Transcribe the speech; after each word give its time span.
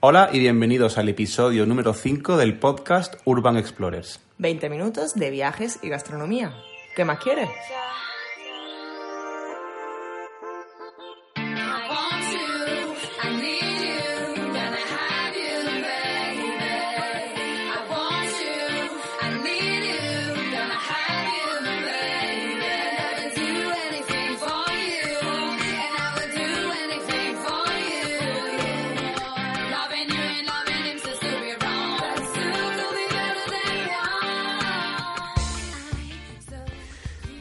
Hola 0.00 0.30
y 0.32 0.38
bienvenidos 0.38 0.96
al 0.96 1.08
episodio 1.08 1.66
número 1.66 1.92
5 1.92 2.36
del 2.36 2.56
podcast 2.56 3.14
Urban 3.24 3.56
Explorers. 3.56 4.20
20 4.38 4.70
minutos 4.70 5.16
de 5.16 5.28
viajes 5.30 5.80
y 5.82 5.88
gastronomía. 5.88 6.54
¿Qué 6.94 7.04
más 7.04 7.18
quieres? 7.18 7.48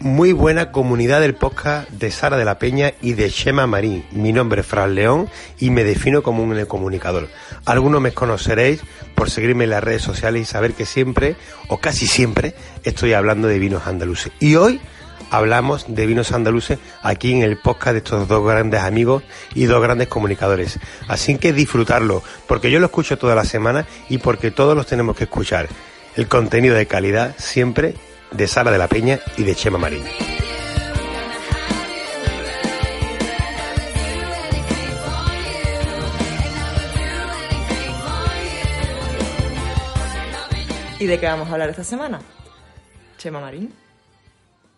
Muy 0.08 0.32
buena 0.32 0.72
comunidad 0.72 1.20
del 1.20 1.36
podcast 1.36 1.90
de 1.90 2.12
Sara 2.12 2.38
de 2.38 2.46
la 2.46 2.58
Peña 2.58 2.94
y 3.02 3.12
de 3.12 3.28
Shema 3.28 3.68
Marín. 3.68 4.06
Mi 4.12 4.32
nombre 4.32 4.62
es 4.62 4.68
Fran 4.68 4.96
León 4.96 5.30
y 5.60 5.70
me 5.70 5.84
defino 5.84 6.24
como 6.24 6.44
un 6.44 6.66
comunicador. 6.66 7.28
Algunos 7.66 8.00
me 8.00 8.14
conoceréis 8.14 8.82
por 9.16 9.30
seguirme 9.30 9.66
en 9.66 9.72
las 9.72 9.84
redes 9.84 10.04
sociales 10.04 10.42
y 10.42 10.46
saber 10.46 10.72
que 10.72 10.86
siempre, 10.86 11.36
o 11.68 11.80
casi 11.80 12.08
siempre, 12.08 12.56
estoy 12.86 13.12
hablando 13.12 13.50
de 13.50 13.60
vinos 13.60 13.86
andaluces. 13.86 14.32
Y 14.40 14.56
hoy 14.56 14.80
hablamos 15.30 15.94
de 15.94 16.06
vinos 16.06 16.32
andaluces 16.32 16.80
aquí 17.04 17.34
en 17.34 17.44
el 17.44 17.58
podcast 17.58 17.92
de 17.92 17.98
estos 17.98 18.30
dos 18.30 18.48
grandes 18.48 18.80
amigos 18.80 19.24
y 19.56 19.66
dos 19.66 19.82
grandes 19.84 20.08
comunicadores. 20.08 20.80
Así 21.10 21.38
que 21.38 21.52
disfrutarlo, 21.52 22.24
porque 22.48 22.72
yo 22.72 22.80
lo 22.80 22.86
escucho 22.86 23.18
toda 23.18 23.36
la 23.36 23.44
semana 23.44 23.86
y 24.08 24.20
porque 24.20 24.52
todos 24.52 24.74
los 24.74 24.88
tenemos 24.88 25.18
que 25.18 25.26
escuchar. 25.26 25.68
El 26.16 26.30
contenido 26.30 26.76
de 26.76 26.88
calidad 26.88 27.36
siempre 27.38 27.94
de 28.32 28.48
Sara 28.48 28.72
de 28.72 28.78
la 28.78 28.88
Peña 28.88 29.20
y 29.38 29.44
de 29.44 29.56
Chema 29.56 29.78
Marín. 29.78 30.04
¿Y 41.00 41.06
de 41.06 41.20
qué 41.20 41.28
vamos 41.28 41.48
a 41.50 41.54
hablar 41.54 41.70
esta 41.70 41.84
semana? 41.84 42.20
Chema 43.18 43.40
Marín. 43.40 43.72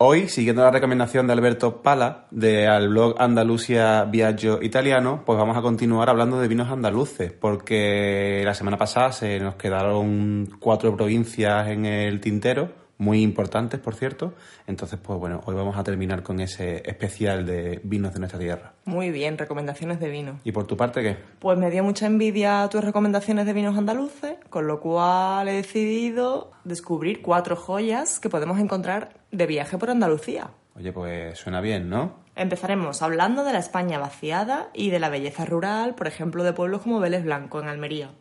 Hoy, 0.01 0.29
siguiendo 0.29 0.63
la 0.63 0.71
recomendación 0.71 1.27
de 1.27 1.33
Alberto 1.33 1.81
Pala 1.81 2.27
del 2.31 2.87
blog 2.87 3.15
Andalucía 3.19 4.05
Viaggio 4.05 4.61
Italiano, 4.61 5.23
pues 5.25 5.37
vamos 5.37 5.57
a 5.57 5.61
continuar 5.61 6.09
hablando 6.09 6.39
de 6.39 6.47
vinos 6.47 6.71
andaluces, 6.71 7.33
porque 7.33 8.41
la 8.45 8.53
semana 8.53 8.77
pasada 8.77 9.11
se 9.11 9.39
nos 9.39 9.55
quedaron 9.55 10.49
cuatro 10.59 10.95
provincias 10.95 11.67
en 11.67 11.85
el 11.85 12.21
tintero, 12.21 12.71
muy 12.99 13.23
importantes, 13.23 13.79
por 13.79 13.95
cierto. 13.95 14.33
Entonces, 14.67 14.99
pues 15.01 15.17
bueno, 15.17 15.41
hoy 15.45 15.55
vamos 15.55 15.77
a 15.77 15.83
terminar 15.83 16.21
con 16.21 16.39
ese 16.39 16.83
especial 16.85 17.45
de 17.45 17.79
vinos 17.83 18.13
de 18.13 18.19
nuestra 18.19 18.37
tierra. 18.37 18.73
Muy 18.85 19.09
bien, 19.09 19.37
recomendaciones 19.37 19.99
de 19.99 20.09
vino. 20.09 20.39
¿Y 20.43 20.51
por 20.51 20.67
tu 20.67 20.77
parte 20.77 21.01
qué? 21.01 21.17
Pues 21.39 21.57
me 21.57 21.71
dio 21.71 21.83
mucha 21.83 22.05
envidia 22.05 22.67
tus 22.69 22.83
recomendaciones 22.83 23.45
de 23.45 23.53
vinos 23.53 23.77
andaluces, 23.77 24.35
con 24.49 24.67
lo 24.67 24.81
cual 24.81 25.47
he 25.47 25.53
decidido 25.53 26.51
descubrir 26.65 27.21
cuatro 27.21 27.55
joyas 27.55 28.19
que 28.19 28.29
podemos 28.29 28.59
encontrar 28.59 29.13
de 29.31 29.47
viaje 29.47 29.77
por 29.77 29.89
Andalucía. 29.89 30.51
Oye, 30.75 30.91
pues 30.91 31.37
suena 31.37 31.61
bien, 31.61 31.89
¿no? 31.89 32.19
Empezaremos 32.35 33.01
hablando 33.01 33.43
de 33.43 33.53
la 33.53 33.59
España 33.59 33.97
vaciada 33.97 34.69
y 34.73 34.89
de 34.89 34.99
la 34.99 35.09
belleza 35.09 35.45
rural, 35.45 35.95
por 35.95 36.07
ejemplo, 36.07 36.43
de 36.43 36.53
pueblos 36.53 36.81
como 36.81 36.99
Vélez 36.99 37.23
Blanco, 37.23 37.59
en 37.61 37.67
Almería. 37.67 38.11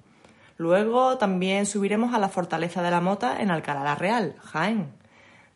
Luego 0.59 1.19
también 1.19 1.67
subiremos 1.67 2.13
a 2.13 2.19
la 2.19 2.29
Fortaleza 2.29 2.83
de 2.83 2.91
la 2.91 3.01
Mota 3.01 3.41
en 3.41 3.53
Alcalá 3.53 3.85
la 3.85 3.95
Real, 3.95 4.35
Jaén. 4.41 4.93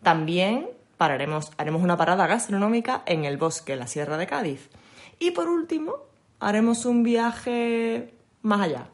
También 0.00 0.68
pararemos, 0.96 1.50
haremos 1.58 1.82
una 1.82 1.96
parada 1.96 2.28
gastronómica 2.28 3.02
en 3.06 3.24
el 3.24 3.36
bosque, 3.36 3.74
la 3.74 3.88
Sierra 3.88 4.16
de 4.16 4.28
Cádiz. 4.28 4.70
Y 5.18 5.32
por 5.32 5.48
último, 5.48 5.96
haremos 6.38 6.86
un 6.86 7.02
viaje 7.02 8.14
más 8.42 8.60
allá. 8.60 8.90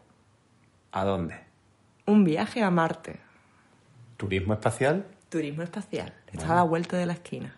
¿A 0.93 1.05
dónde? 1.05 1.39
Un 2.07 2.25
viaje 2.25 2.63
a 2.63 2.71
Marte. 2.71 3.21
¿Turismo 4.17 4.55
espacial? 4.55 5.07
Turismo 5.29 5.63
espacial. 5.63 6.15
Está 6.33 6.53
a 6.53 6.57
la 6.57 6.63
vuelta 6.63 6.97
de 6.97 7.05
la 7.05 7.13
esquina. 7.13 7.55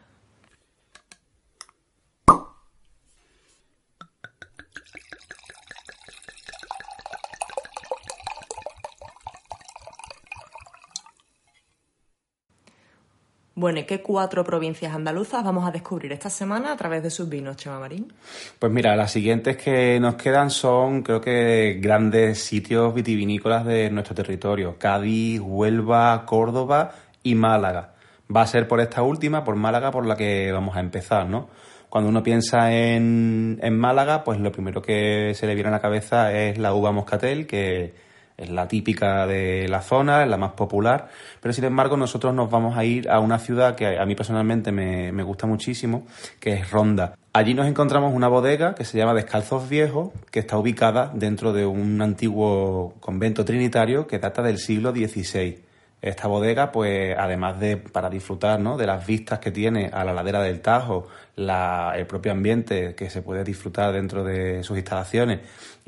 Bueno, 13.61 13.81
¿y 13.81 13.85
qué 13.85 14.01
cuatro 14.01 14.43
provincias 14.43 14.95
andaluzas 14.95 15.45
vamos 15.45 15.69
a 15.69 15.71
descubrir 15.71 16.11
esta 16.13 16.31
semana 16.31 16.73
a 16.73 16.77
través 16.79 17.03
de 17.03 17.11
sus 17.11 17.29
vinos, 17.29 17.59
Chema 17.59 17.79
Marín? 17.79 18.11
Pues 18.59 18.73
mira, 18.73 18.97
las 18.97 19.13
siguientes 19.13 19.59
que 19.59 20.01
nos 20.01 20.15
quedan 20.15 20.49
son, 20.49 21.03
creo 21.03 21.21
que, 21.21 21.79
grandes 21.79 22.43
sitios 22.43 22.95
vitivinícolas 22.95 23.67
de 23.67 23.91
nuestro 23.91 24.15
territorio. 24.15 24.77
Cádiz, 24.79 25.43
Huelva, 25.45 26.25
Córdoba 26.25 26.93
y 27.23 27.35
Málaga. 27.35 27.93
Va 28.35 28.41
a 28.41 28.47
ser 28.47 28.67
por 28.67 28.81
esta 28.81 29.03
última, 29.03 29.45
por 29.45 29.57
Málaga, 29.57 29.91
por 29.91 30.07
la 30.07 30.17
que 30.17 30.51
vamos 30.53 30.75
a 30.75 30.81
empezar, 30.81 31.29
¿no? 31.29 31.51
Cuando 31.91 32.09
uno 32.09 32.23
piensa 32.23 32.73
en, 32.73 33.59
en 33.61 33.79
Málaga, 33.79 34.25
pues 34.25 34.41
lo 34.41 34.53
primero 34.53 34.81
que 34.81 35.35
se 35.35 35.47
le 35.47 35.55
viene 35.55 35.69
a 35.69 35.73
la 35.73 35.81
cabeza 35.81 36.33
es 36.33 36.57
la 36.57 36.73
uva 36.73 36.93
moscatel, 36.93 37.47
que 37.47 37.93
es 38.41 38.49
la 38.49 38.67
típica 38.67 39.27
de 39.27 39.69
la 39.69 39.83
zona, 39.83 40.23
es 40.23 40.29
la 40.29 40.39
más 40.39 40.53
popular, 40.53 41.09
pero 41.41 41.53
sin 41.53 41.65
embargo 41.65 41.97
nosotros 41.97 42.35
nos 42.35 42.51
vamos 42.51 42.77
a 42.77 42.85
ir 42.85 43.11
a 43.11 43.21
una 43.21 43.39
ciudad 43.39 43.77
que 43.77 43.99
a 43.99 44.07
mí 44.07 44.15
personalmente 44.15 44.73
me, 44.73 45.23
gusta 45.23 45.47
muchísimo, 45.47 46.07
que 46.41 46.55
es 46.55 46.71
Ronda. 46.71 47.15
Allí 47.33 47.55
nos 47.55 47.67
encontramos 47.67 48.15
una 48.15 48.29
bodega 48.29 48.75
que 48.75 48.85
se 48.85 48.97
llama 48.97 49.15
Descalzos 49.15 49.69
Viejos, 49.69 50.11
que 50.31 50.41
está 50.41 50.57
ubicada 50.57 51.13
dentro 51.15 51.53
de 51.53 51.67
un 51.67 52.01
antiguo 52.01 52.95
convento 53.01 53.45
trinitario 53.45 54.07
que 54.07 54.19
data 54.19 54.43
del 54.43 54.59
siglo 54.59 54.91
XVI. 54.91 55.59
Esta 56.03 56.29
bodega, 56.29 56.73
pues 56.73 57.15
además 57.17 57.61
de 57.61 57.77
para 57.77 58.09
disfrutar 58.09 58.59
¿no? 58.59 58.79
de 58.79 58.87
las 58.87 59.07
vistas 59.07 59.39
que 59.39 59.51
tiene 59.51 59.91
a 59.93 60.03
la 60.03 60.15
ladera 60.15 60.43
del 60.43 60.63
Tajo, 60.63 61.09
el 61.37 62.07
propio 62.07 62.33
ambiente 62.33 62.95
que 62.95 63.11
se 63.11 63.21
puede 63.23 63.45
disfrutar 63.45 63.93
dentro 63.93 64.25
de 64.25 64.63
sus 64.63 64.77
instalaciones 64.79 65.41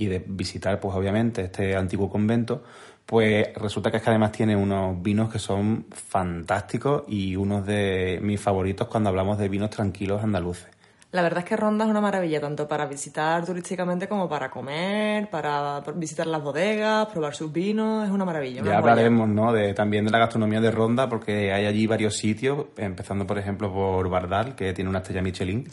y 0.02 0.06
de 0.06 0.24
visitar, 0.26 0.80
pues 0.80 0.94
obviamente, 0.94 1.42
este 1.42 1.76
antiguo 1.76 2.10
convento, 2.10 2.62
pues 3.06 3.54
resulta 3.54 3.90
que 3.90 3.98
es 3.98 4.02
que 4.02 4.10
además 4.10 4.32
tiene 4.32 4.56
unos 4.56 5.00
vinos 5.02 5.30
que 5.32 5.38
son 5.38 5.86
fantásticos 5.90 7.04
y 7.08 7.36
unos 7.36 7.66
de 7.66 8.18
mis 8.22 8.40
favoritos 8.40 8.88
cuando 8.88 9.10
hablamos 9.10 9.38
de 9.38 9.48
vinos 9.48 9.70
tranquilos 9.70 10.22
andaluces. 10.22 10.68
La 11.12 11.20
verdad 11.20 11.40
es 11.40 11.44
que 11.44 11.56
Ronda 11.58 11.84
es 11.84 11.90
una 11.90 12.00
maravilla, 12.00 12.40
tanto 12.40 12.66
para 12.66 12.86
visitar 12.86 13.44
turísticamente 13.44 14.08
como 14.08 14.30
para 14.30 14.50
comer, 14.50 15.28
para 15.28 15.80
visitar 15.94 16.26
las 16.26 16.42
bodegas, 16.42 17.06
probar 17.08 17.34
sus 17.34 17.52
vinos, 17.52 18.06
es 18.06 18.10
una 18.10 18.24
maravilla. 18.24 18.62
Una 18.62 18.70
ya 18.70 18.78
hablaremos 18.78 19.28
¿no? 19.28 19.52
de, 19.52 19.74
también 19.74 20.06
de 20.06 20.10
la 20.10 20.18
gastronomía 20.18 20.62
de 20.62 20.70
Ronda, 20.70 21.10
porque 21.10 21.52
hay 21.52 21.66
allí 21.66 21.86
varios 21.86 22.16
sitios, 22.16 22.64
empezando 22.78 23.26
por 23.26 23.38
ejemplo 23.38 23.70
por 23.70 24.08
Bardal, 24.08 24.54
que 24.54 24.72
tiene 24.72 24.88
una 24.88 25.00
estrella 25.00 25.20
Michelin. 25.20 25.68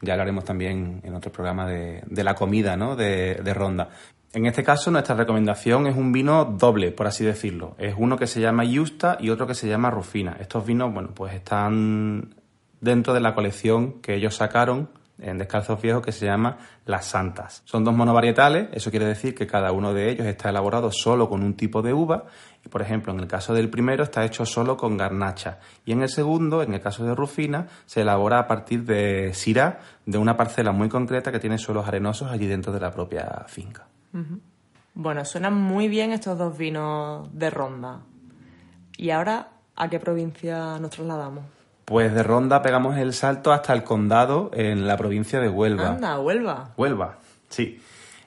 Ya 0.00 0.14
hablaremos 0.14 0.44
también 0.44 1.02
en 1.04 1.14
otro 1.14 1.30
programa 1.30 1.66
de, 1.66 2.02
de 2.06 2.24
la 2.24 2.34
comida 2.34 2.74
¿no? 2.74 2.96
de, 2.96 3.34
de 3.34 3.54
Ronda. 3.54 3.90
En 4.32 4.46
este 4.46 4.62
caso, 4.62 4.90
nuestra 4.90 5.14
recomendación 5.14 5.86
es 5.86 5.96
un 5.96 6.12
vino 6.12 6.46
doble, 6.46 6.92
por 6.92 7.06
así 7.06 7.24
decirlo. 7.24 7.74
Es 7.78 7.94
uno 7.96 8.16
que 8.16 8.26
se 8.26 8.40
llama 8.40 8.64
Justa 8.66 9.18
y 9.20 9.28
otro 9.28 9.46
que 9.46 9.54
se 9.54 9.68
llama 9.68 9.90
Rufina. 9.90 10.36
Estos 10.40 10.64
vinos, 10.64 10.94
bueno, 10.94 11.10
pues 11.14 11.34
están 11.34 12.34
dentro 12.80 13.14
de 13.14 13.20
la 13.20 13.34
colección 13.34 14.00
que 14.00 14.14
ellos 14.14 14.36
sacaron 14.36 14.88
en 15.20 15.38
Descalzos 15.38 15.80
Viejos 15.82 16.04
que 16.04 16.12
se 16.12 16.26
llama 16.26 16.58
Las 16.86 17.06
Santas. 17.06 17.62
Son 17.64 17.84
dos 17.84 17.94
monovarietales, 17.94 18.68
eso 18.72 18.90
quiere 18.90 19.06
decir 19.06 19.34
que 19.34 19.46
cada 19.46 19.72
uno 19.72 19.92
de 19.92 20.10
ellos 20.10 20.26
está 20.26 20.50
elaborado 20.50 20.90
solo 20.92 21.28
con 21.28 21.42
un 21.42 21.54
tipo 21.54 21.82
de 21.82 21.92
uva 21.92 22.24
y 22.64 22.68
por 22.68 22.82
ejemplo 22.82 23.12
en 23.12 23.20
el 23.20 23.26
caso 23.26 23.52
del 23.52 23.68
primero 23.68 24.04
está 24.04 24.24
hecho 24.24 24.46
solo 24.46 24.76
con 24.76 24.96
garnacha 24.96 25.58
y 25.84 25.92
en 25.92 26.02
el 26.02 26.08
segundo, 26.08 26.62
en 26.62 26.72
el 26.74 26.80
caso 26.80 27.04
de 27.04 27.14
Rufina, 27.14 27.66
se 27.86 28.02
elabora 28.02 28.38
a 28.38 28.46
partir 28.46 28.84
de 28.84 29.32
sirá 29.34 29.80
de 30.06 30.18
una 30.18 30.36
parcela 30.36 30.72
muy 30.72 30.88
concreta 30.88 31.32
que 31.32 31.40
tiene 31.40 31.58
suelos 31.58 31.86
arenosos 31.86 32.30
allí 32.30 32.46
dentro 32.46 32.72
de 32.72 32.80
la 32.80 32.92
propia 32.92 33.44
finca. 33.48 33.86
Bueno, 34.94 35.24
suenan 35.24 35.54
muy 35.54 35.88
bien 35.88 36.12
estos 36.12 36.38
dos 36.38 36.56
vinos 36.56 37.28
de 37.32 37.50
Ronda. 37.50 38.00
¿Y 38.96 39.10
ahora 39.10 39.48
a 39.76 39.88
qué 39.88 40.00
provincia 40.00 40.78
nos 40.80 40.90
trasladamos? 40.90 41.57
Pues 41.88 42.12
de 42.12 42.22
Ronda 42.22 42.60
pegamos 42.60 42.98
el 42.98 43.14
salto 43.14 43.50
hasta 43.50 43.72
el 43.72 43.82
condado 43.82 44.50
en 44.52 44.86
la 44.86 44.98
provincia 44.98 45.40
de 45.40 45.48
Huelva. 45.48 45.88
Anda, 45.88 46.20
Huelva. 46.20 46.74
Huelva, 46.76 47.16
sí. 47.48 47.80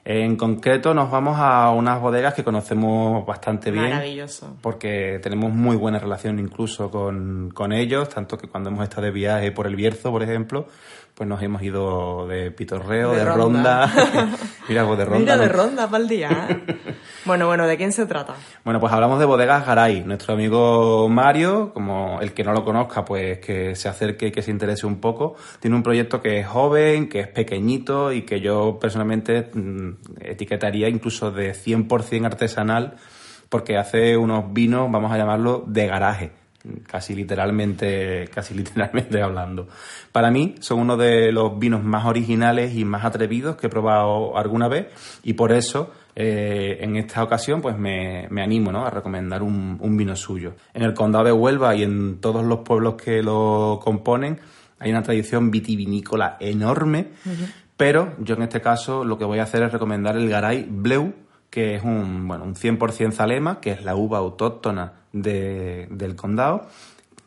En 0.04 0.34
concreto 0.34 0.94
nos 0.94 1.12
vamos 1.12 1.36
a 1.38 1.70
unas 1.70 2.00
bodegas 2.00 2.34
que 2.34 2.42
conocemos 2.42 3.24
bastante 3.24 3.70
bien. 3.70 3.90
Maravilloso. 3.90 4.56
Porque 4.60 5.20
tenemos 5.22 5.52
muy 5.52 5.76
buena 5.76 6.00
relación 6.00 6.40
incluso 6.40 6.90
con, 6.90 7.52
con 7.54 7.72
ellos, 7.72 8.08
tanto 8.08 8.36
que 8.36 8.48
cuando 8.48 8.70
hemos 8.70 8.82
estado 8.82 9.02
de 9.02 9.12
viaje 9.12 9.52
por 9.52 9.68
el 9.68 9.76
Bierzo, 9.76 10.10
por 10.10 10.24
ejemplo, 10.24 10.66
pues 11.14 11.28
nos 11.28 11.42
hemos 11.42 11.62
ido 11.62 12.26
de 12.26 12.50
pitorreo, 12.50 13.12
de, 13.12 13.18
De 13.18 13.24
ronda. 13.24 13.86
ronda. 13.86 14.36
Mira, 14.68 14.86
pues 14.86 14.98
de 14.98 15.04
ronda. 15.04 15.18
Mira, 15.18 15.36
de 15.36 15.48
ronda 15.48 15.86
para 15.88 16.02
el 16.02 16.08
día. 16.08 16.48
¿eh? 16.48 16.94
bueno, 17.24 17.46
bueno, 17.46 17.66
¿de 17.66 17.76
quién 17.76 17.92
se 17.92 18.06
trata? 18.06 18.34
Bueno, 18.64 18.80
pues 18.80 18.92
hablamos 18.92 19.18
de 19.18 19.24
Bodegas 19.24 19.66
Garay. 19.66 20.04
Nuestro 20.04 20.34
amigo 20.34 21.08
Mario, 21.08 21.72
como 21.74 22.20
el 22.20 22.32
que 22.32 22.44
no 22.44 22.52
lo 22.52 22.64
conozca, 22.64 23.04
pues 23.04 23.38
que 23.40 23.76
se 23.76 23.88
acerque 23.88 24.28
y 24.28 24.32
que 24.32 24.42
se 24.42 24.50
interese 24.50 24.86
un 24.86 25.00
poco. 25.00 25.36
Tiene 25.60 25.76
un 25.76 25.82
proyecto 25.82 26.22
que 26.22 26.40
es 26.40 26.46
joven, 26.46 27.08
que 27.08 27.20
es 27.20 27.28
pequeñito 27.28 28.12
y 28.12 28.22
que 28.22 28.40
yo 28.40 28.78
personalmente 28.80 29.50
mm, 29.52 29.90
etiquetaría 30.20 30.88
incluso 30.88 31.30
de 31.30 31.52
100% 31.52 32.24
artesanal 32.26 32.96
porque 33.52 33.76
hace 33.76 34.16
unos 34.16 34.50
vinos, 34.54 34.90
vamos 34.90 35.12
a 35.12 35.18
llamarlo, 35.18 35.62
de 35.66 35.86
garaje. 35.86 36.41
Casi 36.86 37.14
literalmente, 37.14 38.28
casi 38.32 38.54
literalmente 38.56 39.20
hablando. 39.20 39.68
Para 40.12 40.30
mí 40.30 40.54
son 40.60 40.80
uno 40.80 40.96
de 40.96 41.32
los 41.32 41.58
vinos 41.58 41.82
más 41.82 42.06
originales 42.06 42.74
y 42.74 42.84
más 42.84 43.04
atrevidos 43.04 43.56
que 43.56 43.66
he 43.66 43.70
probado 43.70 44.36
alguna 44.36 44.68
vez 44.68 44.86
y 45.22 45.32
por 45.32 45.52
eso 45.52 45.92
eh, 46.14 46.78
en 46.80 46.96
esta 46.96 47.22
ocasión 47.22 47.60
pues 47.62 47.76
me, 47.76 48.28
me 48.30 48.42
animo 48.42 48.70
¿no? 48.70 48.86
a 48.86 48.90
recomendar 48.90 49.42
un, 49.42 49.78
un 49.80 49.96
vino 49.96 50.14
suyo. 50.14 50.54
En 50.74 50.82
el 50.82 50.94
condado 50.94 51.24
de 51.24 51.32
Huelva 51.32 51.74
y 51.74 51.82
en 51.82 52.20
todos 52.20 52.44
los 52.44 52.60
pueblos 52.60 52.94
que 52.94 53.22
lo 53.22 53.80
componen 53.82 54.38
hay 54.82 54.90
una 54.90 55.02
tradición 55.02 55.50
vitivinícola 55.52 56.36
enorme, 56.40 57.10
pero 57.76 58.16
yo 58.18 58.34
en 58.34 58.42
este 58.42 58.60
caso 58.60 59.04
lo 59.04 59.16
que 59.16 59.24
voy 59.24 59.38
a 59.38 59.44
hacer 59.44 59.62
es 59.62 59.72
recomendar 59.72 60.16
el 60.16 60.28
Garay 60.28 60.66
Bleu, 60.68 61.14
que 61.50 61.76
es 61.76 61.84
un, 61.84 62.26
bueno, 62.26 62.42
un 62.42 62.56
100% 62.56 63.12
Zalema, 63.12 63.60
que 63.60 63.70
es 63.70 63.84
la 63.84 63.94
uva 63.94 64.18
autóctona 64.18 65.01
de- 65.12 65.86
del 65.90 66.16
condado. 66.16 66.66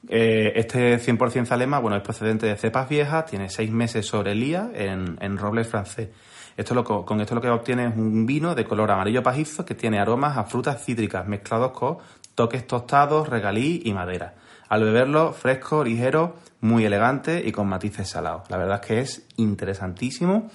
Eh, 0.07 0.53
este 0.55 0.99
100% 0.99 1.45
Zalema, 1.47 1.79
bueno, 1.79 1.97
es 1.97 2.03
procedente 2.03 2.45
de 2.45 2.55
cepas 2.57 2.87
viejas, 2.89 3.25
tiene 3.25 3.49
seis 3.49 3.71
meses 3.71 4.05
sobre 4.05 4.35
lía 4.35 4.69
en, 4.73 5.17
en 5.19 5.37
roble 5.37 5.63
francés. 5.63 6.09
Esto 6.57 6.73
lo, 6.75 6.83
co- 6.83 7.03
con 7.05 7.19
esto 7.21 7.35
lo 7.35 7.41
que 7.41 7.49
obtiene 7.49 7.87
es 7.87 7.95
un 7.95 8.25
vino 8.25 8.53
de 8.55 8.63
color 8.65 8.91
amarillo 8.91 9.23
pajizo 9.23 9.65
que 9.65 9.75
tiene 9.75 9.99
aromas 9.99 10.37
a 10.37 10.43
frutas 10.45 10.83
cítricas 10.85 11.27
mezclados 11.27 11.71
con 11.71 11.97
toques 12.35 12.67
tostados, 12.67 13.27
regalí 13.29 13.81
y 13.85 13.93
madera. 13.93 14.35
Al 14.69 14.83
beberlo, 14.83 15.31
fresco, 15.33 15.83
ligero, 15.83 16.35
muy 16.61 16.85
elegante 16.85 17.41
y 17.45 17.51
con 17.51 17.67
matices 17.67 18.09
salados. 18.09 18.43
La 18.49 18.57
verdad 18.57 18.79
es 18.81 18.87
que 18.87 18.99
es 18.99 19.27
interesantísimo 19.37 20.49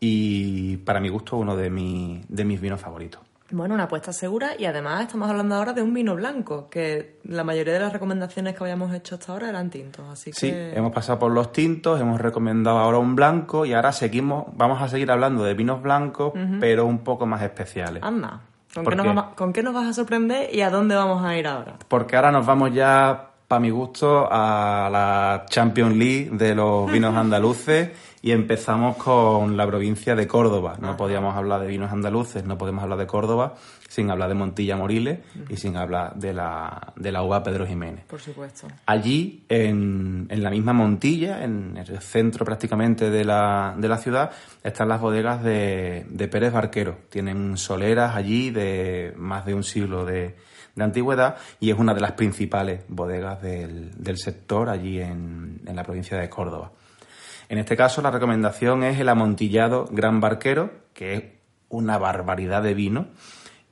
y 0.00 0.76
para 0.78 1.00
mi 1.00 1.08
gusto 1.08 1.36
uno 1.36 1.56
de, 1.56 1.70
mi- 1.70 2.22
de 2.28 2.44
mis 2.44 2.60
vinos 2.60 2.80
favoritos. 2.80 3.20
Bueno, 3.54 3.74
una 3.74 3.84
apuesta 3.84 4.12
segura 4.12 4.56
y 4.58 4.64
además 4.64 5.02
estamos 5.02 5.30
hablando 5.30 5.54
ahora 5.54 5.72
de 5.72 5.80
un 5.80 5.94
vino 5.94 6.16
blanco, 6.16 6.68
que 6.68 7.20
la 7.22 7.44
mayoría 7.44 7.72
de 7.74 7.78
las 7.78 7.92
recomendaciones 7.92 8.56
que 8.56 8.64
habíamos 8.64 8.92
hecho 8.92 9.14
hasta 9.14 9.30
ahora 9.30 9.48
eran 9.48 9.70
tintos, 9.70 10.04
así 10.10 10.32
que... 10.32 10.36
Sí, 10.36 10.50
hemos 10.52 10.90
pasado 10.90 11.20
por 11.20 11.30
los 11.30 11.52
tintos, 11.52 12.00
hemos 12.00 12.20
recomendado 12.20 12.78
ahora 12.78 12.98
un 12.98 13.14
blanco 13.14 13.64
y 13.64 13.72
ahora 13.72 13.92
seguimos, 13.92 14.46
vamos 14.54 14.82
a 14.82 14.88
seguir 14.88 15.08
hablando 15.08 15.44
de 15.44 15.54
vinos 15.54 15.80
blancos, 15.82 16.32
pero 16.58 16.84
un 16.84 16.98
poco 17.04 17.26
más 17.26 17.42
especiales. 17.42 18.02
Anda, 18.02 18.40
¿con 18.74 18.82
¿Por 18.82 18.94
qué, 18.94 18.96
nos 18.96 19.04
qué? 19.04 19.08
vamos, 19.14 19.34
¿con 19.36 19.52
qué 19.52 19.62
nos 19.62 19.72
vas 19.72 19.86
a 19.86 19.92
sorprender 19.92 20.52
y 20.52 20.60
a 20.62 20.70
dónde 20.70 20.96
vamos 20.96 21.24
a 21.24 21.36
ir 21.38 21.46
ahora? 21.46 21.76
Porque 21.86 22.16
ahora 22.16 22.32
nos 22.32 22.44
vamos 22.44 22.74
ya, 22.74 23.33
para 23.54 23.60
mi 23.60 23.70
gusto, 23.70 24.26
a 24.28 24.88
la 24.90 25.46
Champions 25.48 25.94
League 25.94 26.30
de 26.32 26.56
los 26.56 26.90
vinos 26.90 27.14
andaluces 27.14 27.88
y 28.20 28.32
empezamos 28.32 28.96
con 28.96 29.56
la 29.56 29.64
provincia 29.64 30.16
de 30.16 30.26
Córdoba. 30.26 30.76
No 30.80 30.96
podíamos 30.96 31.36
hablar 31.36 31.60
de 31.60 31.68
vinos 31.68 31.92
andaluces, 31.92 32.44
no 32.44 32.58
podemos 32.58 32.82
hablar 32.82 32.98
de 32.98 33.06
Córdoba 33.06 33.54
sin 33.88 34.10
hablar 34.10 34.30
de 34.30 34.34
Montilla 34.34 34.76
Moriles 34.76 35.20
y 35.48 35.56
sin 35.56 35.76
hablar 35.76 36.16
de 36.16 36.34
la, 36.34 36.94
de 36.96 37.12
la 37.12 37.22
uva 37.22 37.44
Pedro 37.44 37.64
Jiménez. 37.64 38.06
Por 38.06 38.20
supuesto. 38.20 38.66
Allí, 38.86 39.44
en, 39.48 40.26
en 40.30 40.42
la 40.42 40.50
misma 40.50 40.72
Montilla, 40.72 41.44
en 41.44 41.76
el 41.76 42.00
centro 42.00 42.44
prácticamente 42.44 43.08
de 43.08 43.24
la, 43.24 43.76
de 43.78 43.86
la 43.86 43.98
ciudad, 43.98 44.32
están 44.64 44.88
las 44.88 45.00
bodegas 45.00 45.44
de, 45.44 46.06
de 46.08 46.26
Pérez 46.26 46.52
Barquero. 46.52 46.96
Tienen 47.08 47.56
soleras 47.56 48.16
allí 48.16 48.50
de 48.50 49.14
más 49.16 49.46
de 49.46 49.54
un 49.54 49.62
siglo 49.62 50.04
de, 50.04 50.34
de 50.74 50.84
antigüedad 50.84 51.36
y 51.60 51.70
es 51.70 51.78
una 51.78 51.94
de 51.94 52.00
las 52.00 52.12
principales 52.12 52.84
bodegas 52.88 53.40
del, 53.42 53.90
del 54.02 54.18
sector 54.18 54.68
allí 54.68 55.00
en, 55.00 55.60
en 55.66 55.76
la 55.76 55.82
provincia 55.82 56.18
de 56.18 56.28
Córdoba. 56.28 56.72
En 57.48 57.58
este 57.58 57.76
caso, 57.76 58.00
la 58.02 58.10
recomendación 58.10 58.84
es 58.84 58.98
el 58.98 59.08
amontillado 59.08 59.86
Gran 59.90 60.20
Barquero, 60.20 60.70
que 60.94 61.14
es 61.14 61.24
una 61.68 61.98
barbaridad 61.98 62.62
de 62.62 62.74
vino 62.74 63.08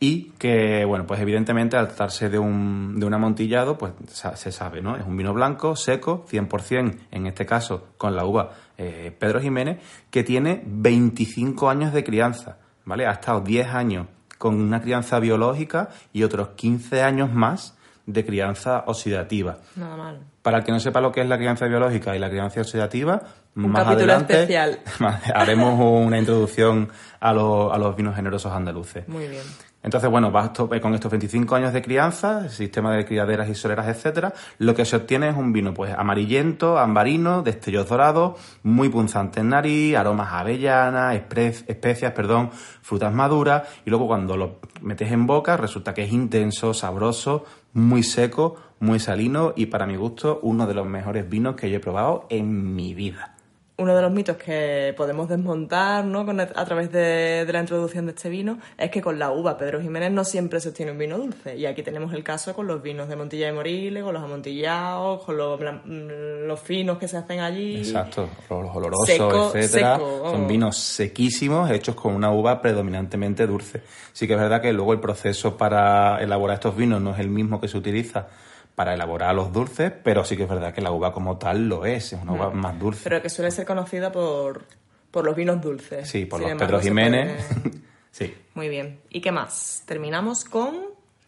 y 0.03 0.33
que, 0.37 0.85
bueno, 0.85 1.07
pues 1.07 1.21
evidentemente 1.21 1.77
al 1.77 1.87
tratarse 1.87 2.29
de 2.29 2.37
un, 2.37 2.99
de 2.99 3.07
un 3.07 3.15
amontillado, 3.15 3.79
pues 3.79 3.93
se 4.09 4.51
sabe, 4.51 4.83
¿no? 4.83 4.97
Es 4.97 5.07
un 5.07 5.17
vino 5.17 5.33
blanco, 5.33 5.77
seco, 5.77 6.27
100%, 6.29 6.99
en 7.13 7.27
este 7.29 7.47
caso 7.47 7.91
con 7.97 8.17
la 8.17 8.25
uva 8.25 8.51
eh, 8.77 9.15
Pedro 9.17 9.41
Jiménez, 9.41 9.79
que 10.11 10.25
tiene 10.25 10.61
25 10.67 11.71
años 11.71 11.93
de 11.93 12.03
crianza, 12.03 12.59
¿vale? 12.85 13.07
Ha 13.07 13.13
estado 13.13 13.43
10 13.43 13.69
años 13.69 14.09
con 14.43 14.61
una 14.61 14.81
crianza 14.83 15.21
biológica 15.21 15.91
y 16.13 16.25
otros 16.25 16.49
15 16.57 17.01
años 17.03 17.33
más 17.33 17.77
de 18.07 18.27
crianza 18.27 18.83
oxidativa. 18.89 19.59
Nada 19.77 19.97
mal. 19.97 20.19
Para 20.43 20.59
el 20.59 20.65
que 20.65 20.73
no 20.73 20.81
sepa 20.81 21.01
lo 21.01 21.13
que 21.13 21.21
es 21.21 21.29
la 21.29 21.37
crianza 21.39 21.67
biológica 21.67 22.17
y 22.17 22.19
la 22.19 22.29
crianza 22.29 22.61
oxidativa, 22.61 23.23
Un 23.55 23.71
más 23.71 23.85
capítulo 23.85 24.13
adelante 24.15 24.33
especial. 24.35 24.81
haremos 25.37 25.79
una 25.79 26.19
introducción 26.19 26.89
a, 27.21 27.33
los- 27.33 27.73
a 27.73 27.79
los 27.79 27.95
vinos 27.95 28.17
generosos 28.17 28.51
andaluces. 28.53 29.07
Muy 29.07 29.29
bien. 29.29 29.45
Entonces, 29.85 30.09
bueno, 30.09 30.31
basto- 30.31 30.69
eh, 30.73 30.81
con 30.81 30.95
estos 30.95 31.11
25 31.11 31.57
años 31.57 31.73
de 31.73 31.83
crianza, 31.83 32.49
sistema 32.49 32.95
de 32.95 33.05
criaderas 33.05 33.49
y 33.49 33.55
soleras, 33.57 33.89
etcétera, 33.89 34.33
lo 34.59 34.75
que 34.75 34.85
se 34.85 34.95
obtiene 34.97 35.29
es 35.29 35.37
un 35.37 35.53
vino 35.53 35.75
pues 35.75 35.93
amarillento, 35.97 36.79
ambarino, 36.79 37.43
destellos 37.43 37.89
dorados, 37.89 38.39
muy 38.63 38.89
punzante 38.89 39.41
en 39.41 39.49
nariz, 39.49 39.97
aromas 39.97 40.33
a 40.33 40.41
avellana, 40.41 41.15
espre- 41.15 41.65
especias, 41.67 42.13
perdón, 42.13 42.51
frutas 42.83 43.13
maduras, 43.13 43.63
y 43.85 43.91
luego 43.91 44.07
cuando 44.07 44.37
lo 44.37 44.61
metes 44.83 45.11
en 45.11 45.27
boca 45.27 45.57
resulta 45.57 45.95
que 45.95 46.05
es 46.05 46.13
intenso, 46.13 46.75
sabroso, 46.75 47.45
muy 47.73 48.03
seco, 48.05 48.57
muy 48.79 49.01
salino 49.01 49.53
y 49.57 49.67
para 49.67 49.87
mi 49.87 49.97
gusto 49.97 50.39
uno 50.43 50.67
de 50.67 50.75
los 50.75 50.87
mejores 50.87 51.29
vinos 51.29 51.57
que 51.57 51.71
yo 51.71 51.79
he 51.79 51.81
probado 51.81 52.27
en 52.31 52.75
mi 52.77 52.95
vida. 52.95 53.35
Uno 53.79 53.97
de 53.97 54.03
los 54.03 54.13
mitos 54.13 54.37
que 54.37 54.93
podemos 54.97 55.29
desmontar 55.31 56.05
¿no? 56.05 56.27
Con- 56.27 56.39
a 56.41 56.47
través 56.47 56.93
de, 56.93 57.45
de 57.47 57.53
la 57.53 57.61
introducción 57.61 58.05
de 58.05 58.13
este 58.13 58.29
vino 58.29 58.59
es 58.77 58.91
que 58.91 59.01
con 59.01 59.19
la 59.19 59.31
uva 59.33 59.57
Pedro 59.57 59.81
Jiménez 59.81 60.13
no 60.13 60.25
siempre 60.25 60.61
se 60.61 60.69
obtiene 60.69 60.93
un 60.93 60.99
vino 60.99 61.17
dulce. 61.17 61.57
Y 61.57 61.65
aquí 61.67 61.83
tenemos 61.83 62.13
el 62.13 62.23
caso 62.23 62.55
con 62.55 62.67
los 62.67 62.83
vinos 62.83 63.09
de 63.09 63.17
Montilla 63.17 63.49
y 63.49 63.53
Moriles, 63.53 64.05
con 64.05 64.13
los 64.13 64.23
amontillados, 64.23 65.25
con 65.25 65.37
los, 65.39 65.59
mm, 65.59 66.47
los 66.47 66.61
finos 66.61 66.99
que 66.99 67.09
se 67.09 67.17
hacen 67.17 67.41
allí. 67.41 67.79
Exacto, 67.79 68.29
los 68.51 68.77
olorosos, 68.77 69.07
Seco, 69.07 69.53
etcétera. 69.55 69.95
seco, 69.97 70.31
Son 70.31 70.47
vinos 70.47 70.77
sequísimos, 70.77 71.71
hechos 71.71 71.95
con 71.95 72.15
una 72.15 72.31
uva 72.31 72.61
predominantemente 72.61 73.47
dulce. 73.47 73.83
Sí 74.13 74.27
que 74.27 74.35
es 74.35 74.39
verdad 74.41 74.61
que 74.61 74.73
luego 74.75 74.93
el 74.93 75.01
proceso 75.01 75.57
para 75.57 76.23
elaborar 76.23 76.55
estos 76.55 76.77
vinos 76.77 77.01
no 77.01 77.13
es 77.15 77.19
el 77.21 77.31
mismo 77.31 77.59
que 77.61 77.69
se 77.69 77.79
utiliza 77.79 78.29
para 78.75 78.95
elaborar 78.95 79.35
los 79.35 79.53
dulces, 79.53 79.93
pero 80.03 80.25
sí 80.25 80.37
que 80.37 80.45
es 80.45 80.49
verdad 80.49 80.73
que 80.73 80.81
la 80.81 80.91
uva 80.93 81.13
como 81.13 81.37
tal 81.39 81.69
lo 81.69 81.85
es, 81.85 82.13
es 82.13 82.23
una 82.23 82.33
uva 82.33 82.51
más 82.51 82.79
dulce. 82.79 83.01
Mm. 83.01 83.05
Pero 83.05 83.23
que 83.23 83.29
suele 83.31 83.51
ser 83.51 83.67
conocida 83.67 84.11
por, 84.13 84.65
por 85.11 85.25
los 85.25 85.37
vinos 85.37 85.61
dulces. 85.61 86.09
sí, 86.09 86.25
por 86.25 86.39
Sin 86.41 86.45
los 86.45 86.53
embargo, 86.53 86.71
Pedro 86.79 86.83
Jiménez. 86.83 87.45
puede- 87.63 87.77
sí. 88.11 88.35
Muy 88.55 88.69
bien. 88.69 89.01
¿Y 89.11 89.21
qué 89.21 89.31
más? 89.33 89.83
Terminamos 89.87 90.45
con... 90.45 90.75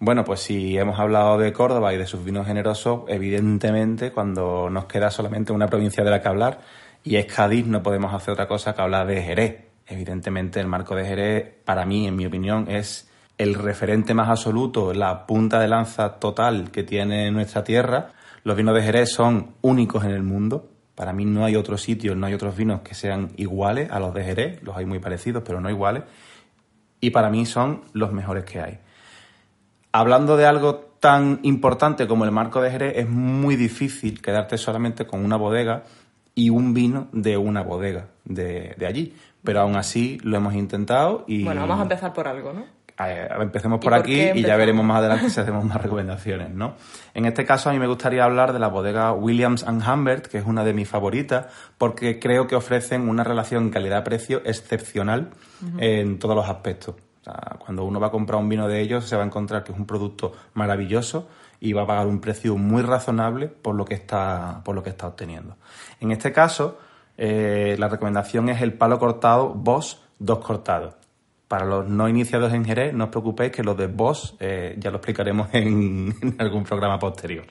Bueno, 0.00 0.24
pues 0.24 0.40
si 0.40 0.76
hemos 0.76 0.98
hablado 0.98 1.38
de 1.38 1.52
Córdoba 1.52 1.94
y 1.94 1.98
de 1.98 2.06
sus 2.06 2.24
vinos 2.24 2.46
generosos, 2.46 3.02
evidentemente 3.08 4.10
cuando 4.12 4.68
nos 4.70 4.86
queda 4.86 5.10
solamente 5.10 5.52
una 5.52 5.68
provincia 5.68 6.02
de 6.04 6.10
la 6.10 6.20
que 6.20 6.28
hablar, 6.28 6.60
y 7.04 7.16
es 7.16 7.26
Cádiz, 7.26 7.66
no 7.66 7.82
podemos 7.82 8.12
hacer 8.14 8.32
otra 8.32 8.48
cosa 8.48 8.74
que 8.74 8.82
hablar 8.82 9.06
de 9.06 9.22
Jerez. 9.22 9.64
Evidentemente 9.86 10.60
el 10.60 10.66
marco 10.66 10.94
de 10.96 11.04
Jerez, 11.04 11.46
para 11.64 11.84
mí, 11.84 12.06
en 12.06 12.16
mi 12.16 12.24
opinión, 12.26 12.70
es 12.70 13.08
el 13.38 13.54
referente 13.54 14.14
más 14.14 14.28
absoluto, 14.28 14.92
la 14.92 15.26
punta 15.26 15.58
de 15.60 15.68
lanza 15.68 16.14
total 16.14 16.70
que 16.70 16.82
tiene 16.82 17.30
nuestra 17.30 17.64
tierra. 17.64 18.12
Los 18.44 18.56
vinos 18.56 18.74
de 18.74 18.82
Jerez 18.82 19.12
son 19.12 19.54
únicos 19.62 20.04
en 20.04 20.10
el 20.10 20.22
mundo. 20.22 20.68
Para 20.94 21.12
mí 21.12 21.24
no 21.24 21.44
hay 21.44 21.56
otro 21.56 21.76
sitio, 21.76 22.14
no 22.14 22.26
hay 22.26 22.34
otros 22.34 22.56
vinos 22.56 22.82
que 22.82 22.94
sean 22.94 23.32
iguales 23.36 23.90
a 23.90 23.98
los 23.98 24.14
de 24.14 24.24
Jerez. 24.24 24.62
Los 24.62 24.76
hay 24.76 24.86
muy 24.86 25.00
parecidos, 25.00 25.42
pero 25.44 25.60
no 25.60 25.68
iguales. 25.68 26.04
Y 27.00 27.10
para 27.10 27.30
mí 27.30 27.44
son 27.46 27.82
los 27.92 28.12
mejores 28.12 28.44
que 28.44 28.60
hay. 28.60 28.78
Hablando 29.90 30.36
de 30.36 30.46
algo 30.46 30.76
tan 31.00 31.40
importante 31.42 32.06
como 32.06 32.24
el 32.24 32.30
marco 32.30 32.60
de 32.60 32.70
Jerez, 32.70 32.94
es 32.96 33.08
muy 33.08 33.56
difícil 33.56 34.22
quedarte 34.22 34.56
solamente 34.58 35.06
con 35.06 35.24
una 35.24 35.36
bodega 35.36 35.82
y 36.34 36.50
un 36.50 36.72
vino 36.72 37.08
de 37.12 37.36
una 37.36 37.62
bodega 37.62 38.08
de, 38.24 38.76
allí. 38.86 39.14
Pero 39.42 39.60
aún 39.60 39.76
así 39.76 40.18
lo 40.22 40.36
hemos 40.36 40.54
intentado. 40.54 41.24
Bueno, 41.28 41.62
vamos 41.62 41.80
a 41.80 41.82
empezar 41.82 42.12
por 42.12 42.28
algo, 42.28 42.52
¿no? 42.52 42.64
Empecemos 42.98 43.80
¿Y 43.80 43.84
por 43.84 43.94
aquí 43.94 44.20
y 44.34 44.42
ya 44.42 44.56
veremos 44.56 44.84
más 44.84 44.98
adelante 44.98 45.30
si 45.30 45.40
hacemos 45.40 45.64
más 45.64 45.76
recomendaciones, 45.82 46.50
¿no? 46.50 46.74
En 47.12 47.24
este 47.24 47.44
caso 47.44 47.70
a 47.70 47.72
mí 47.72 47.78
me 47.78 47.86
gustaría 47.86 48.24
hablar 48.24 48.52
de 48.52 48.58
la 48.58 48.68
bodega 48.68 49.12
Williams 49.12 49.64
and 49.64 49.82
Humbert, 49.86 50.26
que 50.26 50.38
es 50.38 50.46
una 50.46 50.64
de 50.64 50.72
mis 50.72 50.88
favoritas, 50.88 51.46
porque 51.76 52.18
creo 52.18 52.46
que 52.46 52.56
ofrecen 52.56 53.08
una 53.08 53.24
relación 53.24 53.70
calidad-precio 53.70 54.42
excepcional 54.44 55.30
en 55.78 56.18
todos 56.18 56.36
los 56.36 56.48
aspectos. 56.48 56.94
O 57.20 57.24
sea, 57.24 57.56
cuando 57.58 57.84
uno 57.84 57.98
va 57.98 58.08
a 58.08 58.10
comprar 58.10 58.38
un 58.38 58.48
vino 58.48 58.68
de 58.68 58.80
ellos 58.80 59.06
se 59.06 59.16
va 59.16 59.22
a 59.22 59.26
encontrar 59.26 59.64
que 59.64 59.72
es 59.72 59.78
un 59.78 59.86
producto 59.86 60.32
maravilloso 60.52 61.28
y 61.58 61.72
va 61.72 61.82
a 61.82 61.86
pagar 61.86 62.06
un 62.06 62.20
precio 62.20 62.56
muy 62.56 62.82
razonable 62.82 63.48
por 63.48 63.74
lo 63.74 63.86
que 63.86 63.94
está, 63.94 64.60
por 64.64 64.74
lo 64.74 64.82
que 64.82 64.90
está 64.90 65.06
obteniendo. 65.06 65.56
En 66.00 66.10
este 66.12 66.32
caso, 66.32 66.78
eh, 67.16 67.76
la 67.78 67.88
recomendación 67.88 68.50
es 68.50 68.60
el 68.60 68.74
palo 68.74 68.98
cortado 68.98 69.54
Boss 69.54 70.02
dos 70.18 70.38
cortados. 70.40 70.94
Para 71.48 71.66
los 71.66 71.88
no 71.88 72.08
iniciados 72.08 72.52
en 72.54 72.64
Jerez, 72.64 72.94
no 72.94 73.04
os 73.04 73.10
preocupéis 73.10 73.52
que 73.52 73.62
los 73.62 73.76
de 73.76 73.86
Boss 73.86 74.34
eh, 74.40 74.74
ya 74.78 74.90
lo 74.90 74.96
explicaremos 74.96 75.48
en, 75.52 76.14
algún 76.38 76.64
programa 76.64 76.98
posterior. 76.98 77.44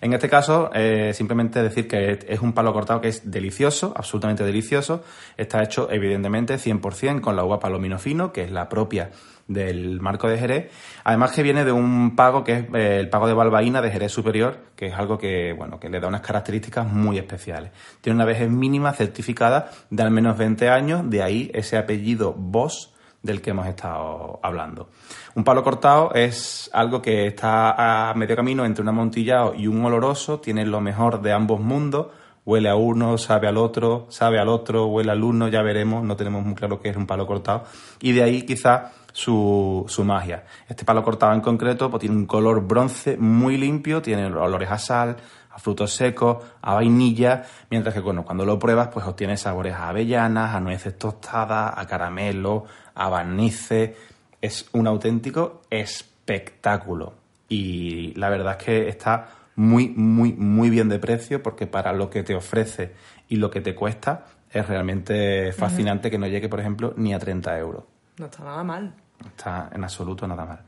En 0.00 0.12
este 0.12 0.28
caso, 0.28 0.70
eh, 0.74 1.12
simplemente 1.12 1.62
decir 1.62 1.88
que 1.88 2.12
es- 2.12 2.18
es 2.28 2.40
un 2.40 2.52
palo 2.52 2.72
cortado 2.72 3.00
que 3.00 3.08
es 3.08 3.30
delicioso, 3.30 3.92
absolutamente 3.96 4.44
delicioso. 4.44 5.02
Está 5.36 5.62
hecho, 5.62 5.88
evidentemente, 5.90 6.56
100% 6.58 7.20
con 7.20 7.34
la 7.36 7.44
uva 7.44 7.58
palomino 7.58 7.98
fino, 7.98 8.32
que 8.32 8.44
es 8.44 8.50
la 8.50 8.68
propia 8.68 9.10
del 9.48 10.00
marco 10.00 10.28
de 10.28 10.38
Jerez. 10.38 10.70
Además 11.04 11.32
que 11.32 11.42
viene 11.42 11.64
de 11.64 11.72
un 11.72 12.14
pago 12.14 12.44
que 12.44 12.52
es 12.52 12.64
eh, 12.74 12.98
el 13.00 13.08
pago 13.10 13.26
de 13.26 13.34
balbaína 13.34 13.82
de 13.82 13.90
Jerez 13.90 14.12
Superior, 14.12 14.58
que 14.76 14.86
es 14.86 14.94
algo 14.94 15.18
que, 15.18 15.52
bueno, 15.52 15.80
que 15.80 15.88
le 15.88 16.00
da 16.00 16.06
unas 16.08 16.20
características 16.20 16.86
muy 16.90 17.18
especiales. 17.18 17.72
Tiene 18.00 18.14
una 18.16 18.24
vejez 18.24 18.48
mínima 18.48 18.92
certificada 18.92 19.70
de 19.90 20.02
al 20.02 20.10
menos 20.12 20.38
20 20.38 20.68
años, 20.68 21.10
de 21.10 21.22
ahí 21.22 21.50
ese 21.54 21.76
apellido 21.76 22.32
Boss 22.34 22.94
del 23.28 23.42
que 23.42 23.50
hemos 23.50 23.66
estado 23.66 24.40
hablando. 24.42 24.88
Un 25.34 25.44
palo 25.44 25.62
cortado 25.62 26.12
es 26.14 26.70
algo 26.72 27.00
que 27.00 27.26
está 27.26 28.10
a 28.10 28.14
medio 28.14 28.34
camino 28.34 28.64
entre 28.64 28.82
un 28.82 28.88
amontillado 28.88 29.54
y 29.54 29.66
un 29.66 29.84
oloroso, 29.84 30.40
tiene 30.40 30.64
lo 30.64 30.80
mejor 30.80 31.20
de 31.20 31.32
ambos 31.32 31.60
mundos, 31.60 32.08
huele 32.44 32.70
a 32.70 32.76
uno, 32.76 33.18
sabe 33.18 33.46
al 33.46 33.58
otro, 33.58 34.06
sabe 34.08 34.38
al 34.40 34.48
otro, 34.48 34.86
huele 34.86 35.12
al 35.12 35.22
uno, 35.22 35.48
ya 35.48 35.62
veremos, 35.62 36.02
no 36.02 36.16
tenemos 36.16 36.42
muy 36.42 36.54
claro 36.54 36.80
qué 36.80 36.88
es 36.88 36.96
un 36.96 37.06
palo 37.06 37.26
cortado, 37.26 37.64
y 38.00 38.12
de 38.12 38.22
ahí 38.22 38.42
quizá 38.42 38.92
su, 39.12 39.84
su 39.88 40.04
magia. 40.04 40.44
Este 40.66 40.84
palo 40.84 41.04
cortado 41.04 41.34
en 41.34 41.42
concreto 41.42 41.90
pues, 41.90 42.00
tiene 42.00 42.16
un 42.16 42.26
color 42.26 42.66
bronce 42.66 43.18
muy 43.18 43.58
limpio, 43.58 44.00
tiene 44.00 44.26
olores 44.26 44.70
a 44.70 44.78
sal, 44.78 45.16
a 45.50 45.58
frutos 45.58 45.92
secos, 45.92 46.38
a 46.62 46.74
vainilla, 46.74 47.42
mientras 47.68 47.92
que 47.92 48.00
bueno, 48.00 48.24
cuando 48.24 48.44
lo 48.44 48.58
pruebas 48.58 48.88
pues 48.88 49.04
obtienes 49.06 49.40
sabores 49.40 49.74
a 49.74 49.88
avellanas, 49.88 50.54
a 50.54 50.60
nueces 50.60 50.96
tostadas, 50.96 51.74
a 51.76 51.86
caramelo, 51.86 52.64
a 52.98 53.08
barnices. 53.08 53.96
Es 54.40 54.68
un 54.72 54.86
auténtico 54.86 55.62
espectáculo. 55.70 57.14
Y 57.48 58.12
la 58.14 58.28
verdad 58.28 58.56
es 58.58 58.64
que 58.64 58.88
está 58.88 59.28
muy, 59.56 59.88
muy, 59.88 60.34
muy 60.34 60.68
bien 60.70 60.88
de 60.88 60.98
precio 60.98 61.42
porque 61.42 61.66
para 61.66 61.92
lo 61.92 62.10
que 62.10 62.22
te 62.22 62.34
ofrece 62.34 62.92
y 63.28 63.36
lo 63.36 63.50
que 63.50 63.60
te 63.60 63.74
cuesta 63.74 64.26
es 64.50 64.66
realmente 64.66 65.52
fascinante 65.52 66.10
que 66.10 66.18
no 66.18 66.26
llegue, 66.26 66.48
por 66.48 66.60
ejemplo, 66.60 66.94
ni 66.96 67.14
a 67.14 67.18
30 67.18 67.58
euros. 67.58 67.84
No 68.18 68.26
está 68.26 68.44
nada 68.44 68.64
mal. 68.64 68.94
No 69.20 69.28
está 69.28 69.70
en 69.72 69.82
absoluto 69.82 70.26
nada 70.26 70.44
mal. 70.44 70.60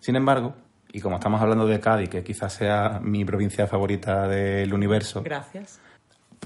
Sin 0.00 0.16
embargo, 0.16 0.54
y 0.92 1.00
como 1.00 1.16
estamos 1.16 1.40
hablando 1.40 1.66
de 1.66 1.80
Cádiz, 1.80 2.08
que 2.08 2.22
quizás 2.22 2.52
sea 2.52 3.00
mi 3.02 3.24
provincia 3.24 3.66
favorita 3.66 4.28
del 4.28 4.72
universo, 4.72 5.22
Gracias. 5.22 5.80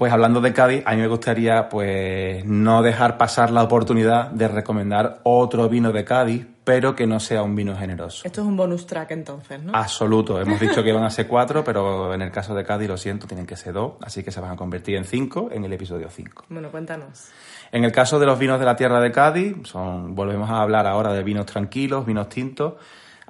Pues 0.01 0.11
hablando 0.11 0.41
de 0.41 0.51
Cádiz, 0.51 0.81
a 0.87 0.95
mí 0.95 0.97
me 0.97 1.07
gustaría 1.07 1.69
pues 1.69 2.43
no 2.43 2.81
dejar 2.81 3.19
pasar 3.19 3.51
la 3.51 3.61
oportunidad 3.61 4.31
de 4.31 4.47
recomendar 4.47 5.19
otro 5.21 5.69
vino 5.69 5.91
de 5.91 6.03
Cádiz, 6.03 6.47
pero 6.63 6.95
que 6.95 7.05
no 7.05 7.19
sea 7.19 7.43
un 7.43 7.55
vino 7.55 7.77
generoso. 7.77 8.23
Esto 8.25 8.41
es 8.41 8.47
un 8.47 8.57
bonus 8.57 8.87
track 8.87 9.11
entonces, 9.11 9.61
¿no? 9.61 9.75
Absoluto. 9.75 10.41
Hemos 10.41 10.59
dicho 10.59 10.81
que 10.81 10.91
van 10.91 11.03
a 11.03 11.11
ser 11.11 11.27
cuatro, 11.27 11.63
pero 11.63 12.15
en 12.15 12.23
el 12.23 12.31
caso 12.31 12.55
de 12.55 12.63
Cádiz, 12.63 12.87
lo 12.87 12.97
siento, 12.97 13.27
tienen 13.27 13.45
que 13.45 13.55
ser 13.55 13.73
dos, 13.73 13.93
así 14.01 14.23
que 14.23 14.31
se 14.31 14.41
van 14.41 14.49
a 14.49 14.55
convertir 14.55 14.95
en 14.95 15.05
cinco 15.05 15.49
en 15.51 15.65
el 15.65 15.73
episodio 15.73 16.09
cinco. 16.09 16.45
Bueno, 16.49 16.71
cuéntanos. 16.71 17.29
En 17.71 17.83
el 17.83 17.91
caso 17.91 18.17
de 18.17 18.25
los 18.25 18.39
vinos 18.39 18.59
de 18.59 18.65
la 18.65 18.75
tierra 18.75 18.99
de 19.01 19.11
Cádiz, 19.11 19.55
son, 19.65 20.15
volvemos 20.15 20.49
a 20.49 20.63
hablar 20.63 20.87
ahora 20.87 21.13
de 21.13 21.21
vinos 21.21 21.45
tranquilos, 21.45 22.07
vinos 22.07 22.27
tintos. 22.27 22.73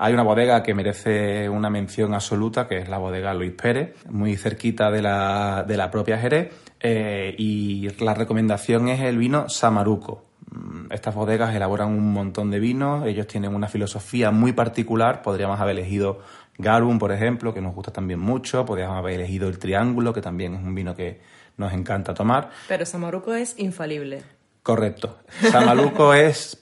Hay 0.03 0.13
una 0.15 0.23
bodega 0.23 0.63
que 0.63 0.73
merece 0.73 1.47
una 1.47 1.69
mención 1.69 2.15
absoluta, 2.15 2.67
que 2.67 2.79
es 2.79 2.89
la 2.89 2.97
bodega 2.97 3.35
Luis 3.35 3.51
Pérez, 3.51 3.93
muy 4.09 4.35
cerquita 4.35 4.89
de 4.89 4.99
la, 5.03 5.63
de 5.67 5.77
la 5.77 5.91
propia 5.91 6.17
Jerez. 6.17 6.51
eh, 6.79 7.35
y 7.37 7.87
la 8.03 8.15
recomendación 8.15 8.87
es 8.87 8.99
el 9.01 9.19
vino 9.19 9.47
Samaruco. 9.47 10.25
Mm, 10.49 10.91
Estas 10.91 11.13
bodegas 11.13 11.53
elaboran 11.53 11.89
un 11.89 12.11
montón 12.13 12.49
de 12.49 12.59
vinos, 12.59 13.05
ellos 13.05 13.27
tienen 13.27 13.53
una 13.53 13.67
filosofía 13.67 14.31
muy 14.31 14.53
particular. 14.53 15.21
Podríamos 15.21 15.59
haber 15.61 15.77
elegido 15.77 16.21
Garum, 16.57 16.97
por 16.97 17.11
ejemplo, 17.11 17.53
que 17.53 17.61
nos 17.61 17.75
gusta 17.75 17.93
también 17.93 18.19
mucho. 18.19 18.65
Podríamos 18.65 18.97
haber 18.97 19.13
elegido 19.19 19.47
el 19.49 19.59
Triángulo, 19.59 20.13
que 20.13 20.21
también 20.21 20.55
es 20.55 20.63
un 20.63 20.73
vino 20.73 20.95
que 20.95 21.21
nos 21.57 21.73
encanta 21.73 22.15
tomar. 22.15 22.49
Pero 22.67 22.87
Samaruco 22.87 23.35
es 23.35 23.53
infalible. 23.59 24.23
Correcto. 24.63 25.19
Samaruco 25.51 26.13
es 26.15 26.57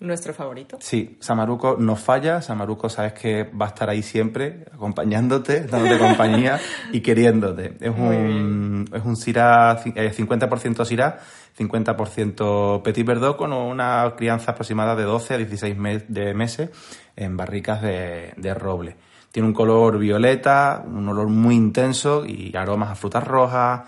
Nuestro 0.00 0.32
favorito. 0.32 0.76
Sí, 0.80 1.16
Samaruco 1.20 1.76
no 1.78 1.96
falla. 1.96 2.40
Samaruco 2.40 2.88
sabes 2.88 3.14
que 3.14 3.42
va 3.44 3.66
a 3.66 3.68
estar 3.70 3.90
ahí 3.90 4.02
siempre, 4.02 4.64
acompañándote, 4.72 5.62
dándote 5.62 5.98
compañía 5.98 6.60
y 6.92 7.00
queriéndote. 7.00 7.76
Es 7.80 7.90
un, 7.90 8.88
es 8.94 9.04
un 9.04 9.16
Syrah, 9.16 9.82
ci- 9.82 9.92
eh, 9.96 10.12
50% 10.16 10.84
Syrah, 10.84 11.18
50% 11.58 12.82
Petit 12.82 13.04
Verdot 13.06 13.36
con 13.36 13.52
una 13.52 14.14
crianza 14.16 14.52
aproximada 14.52 14.94
de 14.94 15.02
12 15.02 15.34
a 15.34 15.38
16 15.38 15.76
me- 15.76 15.98
de 16.06 16.32
meses 16.34 16.70
en 17.16 17.36
barricas 17.36 17.82
de, 17.82 18.34
de 18.36 18.54
roble. 18.54 18.96
Tiene 19.32 19.48
un 19.48 19.54
color 19.54 19.98
violeta, 19.98 20.82
un 20.86 21.08
olor 21.08 21.28
muy 21.28 21.54
intenso 21.54 22.24
y 22.24 22.56
aromas 22.56 22.90
a 22.90 22.94
frutas 22.94 23.24
rojas, 23.24 23.82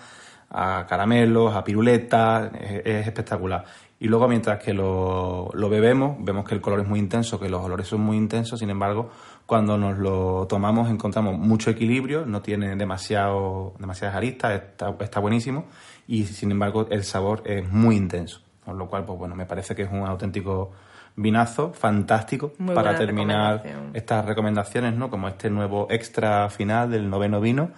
a 0.49 0.85
caramelos, 0.87 1.55
a 1.55 1.63
piruletas, 1.63 2.51
es, 2.59 2.81
es 2.85 3.07
espectacular. 3.07 3.63
Y 4.01 4.07
luego 4.07 4.27
mientras 4.27 4.57
que 4.57 4.73
lo, 4.73 5.51
lo 5.53 5.69
bebemos, 5.69 6.17
vemos 6.19 6.43
que 6.43 6.55
el 6.55 6.59
color 6.59 6.79
es 6.79 6.87
muy 6.87 6.97
intenso, 6.97 7.39
que 7.39 7.49
los 7.49 7.63
olores 7.63 7.87
son 7.87 8.01
muy 8.01 8.17
intensos, 8.17 8.59
sin 8.59 8.71
embargo, 8.71 9.11
cuando 9.45 9.77
nos 9.77 9.95
lo 9.99 10.47
tomamos 10.47 10.89
encontramos 10.89 11.37
mucho 11.37 11.69
equilibrio, 11.69 12.25
no 12.25 12.41
tiene 12.41 12.75
demasiado, 12.75 13.75
demasiadas 13.77 14.15
aristas, 14.15 14.53
está, 14.53 14.95
está 15.01 15.19
buenísimo 15.19 15.65
y 16.07 16.23
sin 16.25 16.49
embargo 16.49 16.87
el 16.89 17.03
sabor 17.03 17.43
es 17.45 17.71
muy 17.71 17.95
intenso. 17.95 18.41
Con 18.65 18.79
lo 18.79 18.87
cual, 18.87 19.05
pues 19.05 19.19
bueno, 19.19 19.35
me 19.35 19.45
parece 19.45 19.75
que 19.75 19.83
es 19.83 19.91
un 19.91 19.99
auténtico 19.99 20.71
vinazo 21.15 21.71
fantástico 21.71 22.53
Muy 22.57 22.73
para 22.73 22.95
terminar 22.95 23.63
estas 23.93 24.25
recomendaciones, 24.25 24.95
¿no? 24.95 25.11
Como 25.11 25.27
este 25.27 25.51
nuevo 25.51 25.85
extra 25.91 26.49
final 26.49 26.89
del 26.89 27.07
noveno 27.07 27.39
vino 27.39 27.69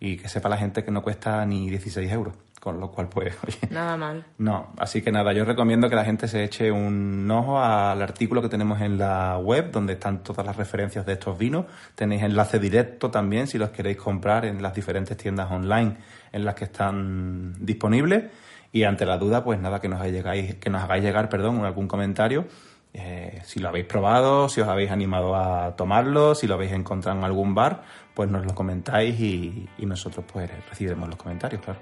y 0.00 0.16
que 0.16 0.28
sepa 0.28 0.48
la 0.48 0.56
gente 0.56 0.82
que 0.82 0.90
no 0.90 1.02
cuesta 1.02 1.46
ni 1.46 1.70
16 1.70 2.10
euros. 2.10 2.34
Con 2.68 2.80
lo 2.80 2.90
cual, 2.90 3.08
pues, 3.08 3.34
oye, 3.46 3.72
Nada 3.72 3.96
mal. 3.96 4.24
no, 4.36 4.74
así 4.78 5.00
que 5.00 5.10
nada, 5.10 5.32
yo 5.32 5.44
recomiendo 5.46 5.88
que 5.88 5.96
la 5.96 6.04
gente 6.04 6.28
se 6.28 6.44
eche 6.44 6.70
un 6.70 7.30
ojo 7.30 7.58
al 7.58 8.02
artículo 8.02 8.42
que 8.42 8.48
tenemos 8.50 8.80
en 8.82 8.98
la 8.98 9.38
web, 9.38 9.70
donde 9.70 9.94
están 9.94 10.22
todas 10.22 10.44
las 10.44 10.54
referencias 10.56 11.06
de 11.06 11.14
estos 11.14 11.38
vinos. 11.38 11.64
Tenéis 11.94 12.22
enlace 12.22 12.58
directo 12.58 13.10
también 13.10 13.46
si 13.46 13.56
los 13.56 13.70
queréis 13.70 13.96
comprar 13.96 14.44
en 14.44 14.62
las 14.62 14.74
diferentes 14.74 15.16
tiendas 15.16 15.50
online 15.50 15.96
en 16.32 16.44
las 16.44 16.54
que 16.54 16.64
están 16.64 17.54
disponibles. 17.64 18.24
Y 18.70 18.82
ante 18.84 19.06
la 19.06 19.16
duda, 19.16 19.42
pues 19.42 19.58
nada, 19.58 19.80
que 19.80 19.88
nos 19.88 20.00
hagáis, 20.02 20.56
que 20.56 20.68
nos 20.68 20.82
hagáis 20.82 21.02
llegar, 21.02 21.30
perdón, 21.30 21.64
algún 21.64 21.88
comentario. 21.88 22.44
eh, 22.92 23.40
si 23.44 23.60
lo 23.60 23.68
habéis 23.68 23.86
probado, 23.86 24.48
si 24.50 24.60
os 24.60 24.68
habéis 24.68 24.90
animado 24.90 25.34
a 25.36 25.74
tomarlo, 25.76 26.34
si 26.34 26.46
lo 26.46 26.54
habéis 26.54 26.72
encontrado 26.72 27.16
en 27.18 27.24
algún 27.24 27.54
bar, 27.54 27.82
pues 28.14 28.28
nos 28.30 28.44
lo 28.44 28.54
comentáis 28.54 29.18
y, 29.20 29.68
y 29.78 29.86
nosotros 29.86 30.24
pues 30.30 30.50
recibiremos 30.68 31.08
los 31.08 31.16
comentarios, 31.16 31.62
claro. 31.62 31.78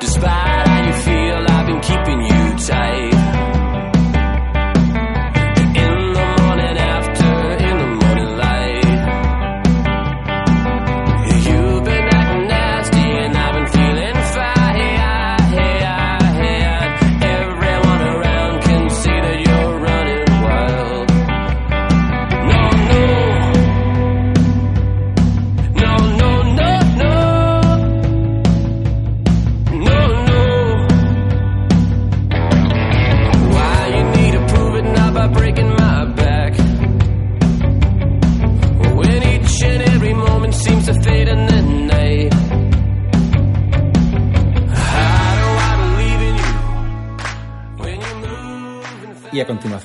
Despite 0.00 0.68
how 0.68 0.86
you 0.86 0.92
feel, 1.02 1.44
I've 1.48 1.66
been 1.66 1.80
keeping 1.80 2.20
you 2.22 2.56
tight. 2.66 3.15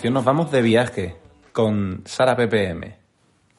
Nos 0.09 0.25
vamos 0.25 0.51
de 0.51 0.61
viaje 0.61 1.15
con 1.53 2.01
Sara 2.05 2.35
PPM. 2.35 2.95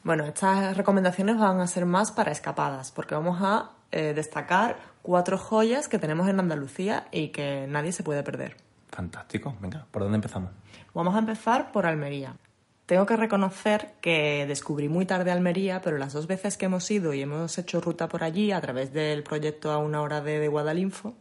Bueno, 0.03 0.25
estas 0.25 0.77
recomendaciones 0.77 1.39
van 1.39 1.61
a 1.61 1.67
ser 1.67 1.85
más 1.85 2.11
para 2.11 2.31
escapadas, 2.31 2.91
porque 2.91 3.15
vamos 3.15 3.39
a 3.41 3.71
eh, 3.91 4.13
destacar 4.13 4.77
cuatro 5.01 5.37
joyas 5.37 5.87
que 5.87 5.97
tenemos 5.97 6.27
en 6.27 6.39
Andalucía 6.39 7.07
y 7.11 7.29
que 7.29 7.65
nadie 7.67 7.91
se 7.91 8.03
puede 8.03 8.21
perder. 8.21 8.57
Fantástico. 8.89 9.55
Venga, 9.61 9.87
¿por 9.89 10.03
dónde 10.03 10.17
empezamos? 10.17 10.51
Vamos 10.93 11.15
a 11.15 11.19
empezar 11.19 11.71
por 11.71 11.87
Almería. 11.87 12.35
Tengo 12.85 13.05
que 13.05 13.15
reconocer 13.15 13.93
que 14.01 14.45
descubrí 14.45 14.89
muy 14.89 15.05
tarde 15.05 15.31
Almería, 15.31 15.81
pero 15.81 15.97
las 15.97 16.13
dos 16.13 16.27
veces 16.27 16.57
que 16.57 16.65
hemos 16.65 16.91
ido 16.91 17.13
y 17.13 17.21
hemos 17.21 17.57
hecho 17.57 17.81
ruta 17.81 18.09
por 18.09 18.23
allí 18.23 18.51
a 18.51 18.61
través 18.61 18.93
del 18.93 19.23
proyecto 19.23 19.71
A 19.71 19.79
una 19.79 20.01
hora 20.01 20.21
de, 20.21 20.39
de 20.39 20.49
Guadalinfo, 20.49 21.15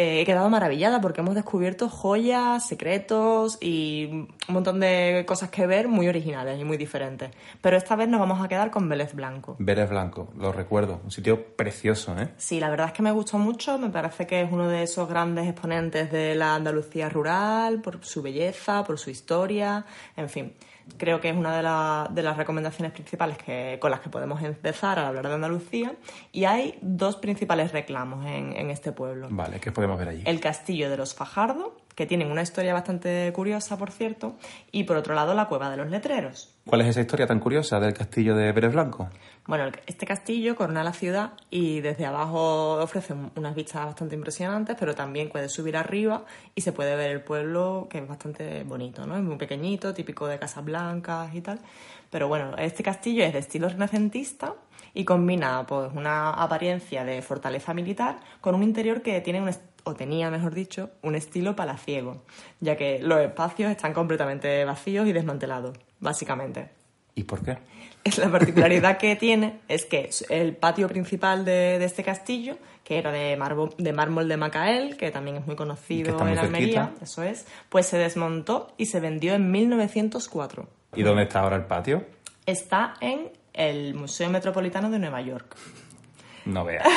eh, 0.00 0.20
he 0.20 0.24
quedado 0.24 0.48
maravillada 0.48 1.00
porque 1.00 1.22
hemos 1.22 1.34
descubierto 1.34 1.88
joyas, 1.88 2.68
secretos 2.68 3.58
y 3.60 4.06
un 4.06 4.28
montón 4.46 4.78
de 4.78 5.24
cosas 5.26 5.50
que 5.50 5.66
ver 5.66 5.88
muy 5.88 6.06
originales 6.06 6.60
y 6.60 6.62
muy 6.62 6.76
diferentes. 6.76 7.32
Pero 7.60 7.76
esta 7.76 7.96
vez 7.96 8.08
nos 8.08 8.20
vamos 8.20 8.40
a 8.40 8.46
quedar 8.46 8.70
con 8.70 8.88
Vélez 8.88 9.12
Blanco. 9.12 9.56
Vélez 9.58 9.90
Blanco, 9.90 10.28
lo 10.38 10.52
recuerdo. 10.52 11.00
Un 11.02 11.10
sitio 11.10 11.44
precioso, 11.56 12.16
¿eh? 12.16 12.28
Sí, 12.36 12.60
la 12.60 12.70
verdad 12.70 12.86
es 12.86 12.92
que 12.92 13.02
me 13.02 13.10
gustó 13.10 13.38
mucho. 13.38 13.76
Me 13.76 13.90
parece 13.90 14.24
que 14.24 14.42
es 14.42 14.52
uno 14.52 14.68
de 14.68 14.84
esos 14.84 15.08
grandes 15.08 15.48
exponentes 15.48 16.12
de 16.12 16.36
la 16.36 16.54
Andalucía 16.54 17.08
rural, 17.08 17.80
por 17.80 18.04
su 18.04 18.22
belleza, 18.22 18.84
por 18.84 19.00
su 19.00 19.10
historia, 19.10 19.84
en 20.16 20.28
fin. 20.28 20.54
Creo 20.96 21.20
que 21.20 21.28
es 21.30 21.36
una 21.36 21.56
de, 21.56 21.62
la- 21.62 22.08
de 22.10 22.22
las 22.22 22.36
recomendaciones 22.36 22.92
principales 22.92 23.38
que, 23.38 23.78
con 23.80 23.90
las 23.90 24.00
que 24.00 24.08
podemos 24.08 24.42
empezar 24.42 24.98
a 24.98 25.08
hablar 25.08 25.28
de 25.28 25.34
Andalucía. 25.34 25.92
Y 26.32 26.44
hay 26.44 26.78
dos 26.80 27.16
principales 27.16 27.72
reclamos 27.72 28.24
en, 28.26 28.56
en 28.56 28.70
este 28.70 28.92
pueblo. 28.92 29.28
Vale, 29.30 29.60
¿qué 29.60 29.70
podemos 29.70 29.98
ver 29.98 30.08
allí? 30.08 30.22
El 30.24 30.40
castillo 30.40 30.90
de 30.90 30.96
los 30.96 31.14
Fajardo, 31.14 31.76
que 31.98 32.06
tienen 32.06 32.30
una 32.30 32.42
historia 32.42 32.72
bastante 32.72 33.32
curiosa, 33.34 33.76
por 33.76 33.90
cierto, 33.90 34.36
y 34.70 34.84
por 34.84 34.96
otro 34.96 35.16
lado 35.16 35.34
la 35.34 35.46
cueva 35.48 35.68
de 35.68 35.76
los 35.76 35.90
letreros. 35.90 36.54
¿Cuál 36.64 36.82
es 36.82 36.86
esa 36.90 37.00
historia 37.00 37.26
tan 37.26 37.40
curiosa 37.40 37.80
del 37.80 37.92
castillo 37.92 38.36
de 38.36 38.52
Vélez 38.52 38.70
Blanco? 38.72 39.08
Bueno, 39.48 39.64
este 39.84 40.06
castillo 40.06 40.54
corona 40.54 40.84
la 40.84 40.92
ciudad 40.92 41.32
y 41.50 41.80
desde 41.80 42.06
abajo 42.06 42.74
ofrece 42.80 43.14
un- 43.14 43.32
unas 43.34 43.52
vistas 43.56 43.84
bastante 43.84 44.14
impresionantes, 44.14 44.76
pero 44.78 44.94
también 44.94 45.28
puedes 45.28 45.50
subir 45.50 45.76
arriba 45.76 46.24
y 46.54 46.60
se 46.60 46.70
puede 46.70 46.94
ver 46.94 47.10
el 47.10 47.22
pueblo, 47.22 47.88
que 47.90 47.98
es 47.98 48.06
bastante 48.06 48.62
bonito, 48.62 49.04
¿no? 49.04 49.16
Es 49.16 49.22
muy 49.24 49.36
pequeñito, 49.36 49.92
típico 49.92 50.28
de 50.28 50.38
casas 50.38 50.64
blancas 50.64 51.34
y 51.34 51.40
tal. 51.40 51.58
Pero 52.10 52.28
bueno, 52.28 52.56
este 52.58 52.84
castillo 52.84 53.24
es 53.24 53.32
de 53.32 53.40
estilo 53.40 53.68
renacentista 53.68 54.54
y 54.94 55.04
combina 55.04 55.66
pues 55.66 55.90
una 55.92 56.30
apariencia 56.30 57.04
de 57.04 57.22
fortaleza 57.22 57.74
militar 57.74 58.20
con 58.40 58.54
un 58.54 58.62
interior 58.62 59.02
que 59.02 59.20
tiene 59.20 59.40
un 59.42 59.48
o 59.84 59.94
tenía, 59.94 60.30
mejor 60.30 60.54
dicho, 60.54 60.90
un 61.02 61.14
estilo 61.14 61.56
palaciego, 61.56 62.22
ya 62.60 62.76
que 62.76 62.98
los 63.00 63.20
espacios 63.20 63.70
están 63.70 63.92
completamente 63.94 64.64
vacíos 64.64 65.06
y 65.06 65.12
desmantelados, 65.12 65.76
básicamente. 66.00 66.70
¿Y 67.14 67.24
por 67.24 67.42
qué? 67.42 67.58
Es 68.04 68.18
la 68.18 68.30
particularidad 68.30 68.98
que 68.98 69.16
tiene 69.16 69.60
es 69.68 69.84
que 69.86 70.10
el 70.28 70.54
patio 70.56 70.88
principal 70.88 71.44
de, 71.44 71.78
de 71.78 71.84
este 71.84 72.04
castillo, 72.04 72.56
que 72.84 72.98
era 72.98 73.10
de, 73.12 73.36
marbo- 73.36 73.74
de 73.76 73.92
mármol 73.92 74.28
de 74.28 74.36
Macael, 74.36 74.96
que 74.96 75.10
también 75.10 75.36
es 75.38 75.46
muy 75.46 75.56
conocido 75.56 76.16
muy 76.18 76.32
en 76.32 76.38
Almería, 76.38 76.84
cerquita. 76.86 77.04
eso 77.04 77.22
es, 77.22 77.46
pues 77.68 77.86
se 77.86 77.98
desmontó 77.98 78.72
y 78.78 78.86
se 78.86 79.00
vendió 79.00 79.34
en 79.34 79.50
1904. 79.50 80.68
¿Y 80.94 81.02
dónde 81.02 81.24
está 81.24 81.40
ahora 81.40 81.56
el 81.56 81.64
patio? 81.64 82.04
Está 82.46 82.94
en 83.00 83.30
el 83.52 83.94
Museo 83.94 84.30
Metropolitano 84.30 84.88
de 84.90 84.98
Nueva 85.00 85.20
York. 85.20 85.56
No 86.48 86.64
veas. 86.64 86.84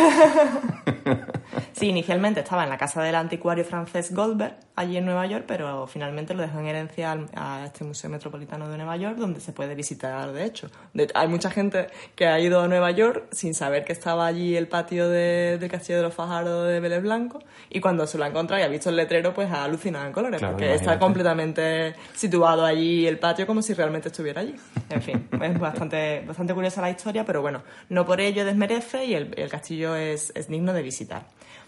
Sí, 1.73 1.87
inicialmente 1.87 2.41
estaba 2.41 2.63
en 2.63 2.69
la 2.69 2.77
casa 2.77 3.01
del 3.01 3.15
anticuario 3.15 3.65
francés 3.65 4.13
Goldberg, 4.13 4.55
allí 4.75 4.97
en 4.97 5.05
Nueva 5.05 5.25
York, 5.25 5.45
pero 5.47 5.87
finalmente 5.87 6.33
lo 6.35 6.41
dejó 6.43 6.59
en 6.59 6.67
herencia 6.67 7.17
a 7.35 7.65
este 7.65 7.83
Museo 7.83 8.09
Metropolitano 8.09 8.69
de 8.69 8.77
Nueva 8.77 8.97
York, 8.97 9.15
donde 9.17 9.39
se 9.39 9.51
puede 9.51 9.73
visitar, 9.73 10.31
de 10.31 10.45
hecho. 10.45 10.69
De- 10.93 11.09
hay 11.15 11.27
mucha 11.27 11.49
gente 11.49 11.87
que 12.15 12.27
ha 12.27 12.39
ido 12.39 12.61
a 12.61 12.67
Nueva 12.67 12.91
York 12.91 13.25
sin 13.31 13.53
saber 13.55 13.83
que 13.83 13.93
estaba 13.93 14.27
allí 14.27 14.55
el 14.55 14.67
patio 14.67 15.09
de- 15.09 15.57
del 15.59 15.71
Castillo 15.71 15.97
de 15.97 16.03
los 16.03 16.13
Fajardos 16.13 16.67
de 16.67 16.79
Vélez 16.79 17.01
Blanco, 17.01 17.39
y 17.69 17.79
cuando 17.79 18.05
se 18.05 18.17
lo 18.19 18.25
ha 18.25 18.27
encontrado 18.27 18.61
y 18.61 18.65
ha 18.65 18.69
visto 18.69 18.89
el 18.89 18.95
letrero, 18.95 19.33
pues 19.33 19.49
ha 19.51 19.63
alucinado 19.63 20.05
en 20.05 20.13
colores, 20.13 20.37
Claro, 20.39 20.53
porque 20.53 20.65
imagínate. 20.67 20.91
está 20.93 20.99
completamente 21.03 21.95
situado 22.13 22.63
allí 22.63 23.07
el 23.07 23.17
patio 23.17 23.47
como 23.47 23.61
si 23.63 23.73
realmente 23.73 24.09
estuviera 24.09 24.41
allí. 24.41 24.55
En 24.89 25.01
fin, 25.01 25.27
es 25.41 25.59
bastante, 25.59 26.23
bastante 26.27 26.53
curiosa 26.53 26.79
la 26.81 26.91
historia, 26.91 27.25
pero 27.25 27.41
bueno, 27.41 27.63
no 27.89 28.05
por 28.05 28.21
ello 28.21 28.45
desmerece 28.45 29.05
y 29.05 29.15
el, 29.15 29.33
el 29.41 29.49
castillo 29.49 29.95
es, 29.95 30.31
es 30.35 30.47
digno 30.47 30.73
de 30.73 30.81
visitar. 30.81 31.23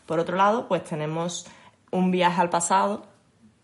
Por 0.06 0.20
otro 0.20 0.36
lado, 0.38 0.68
pues 0.68 0.84
tenemos 0.84 1.46
un 1.92 2.12
viaje 2.12 2.42
al 2.42 2.50
pasado, 2.50 3.06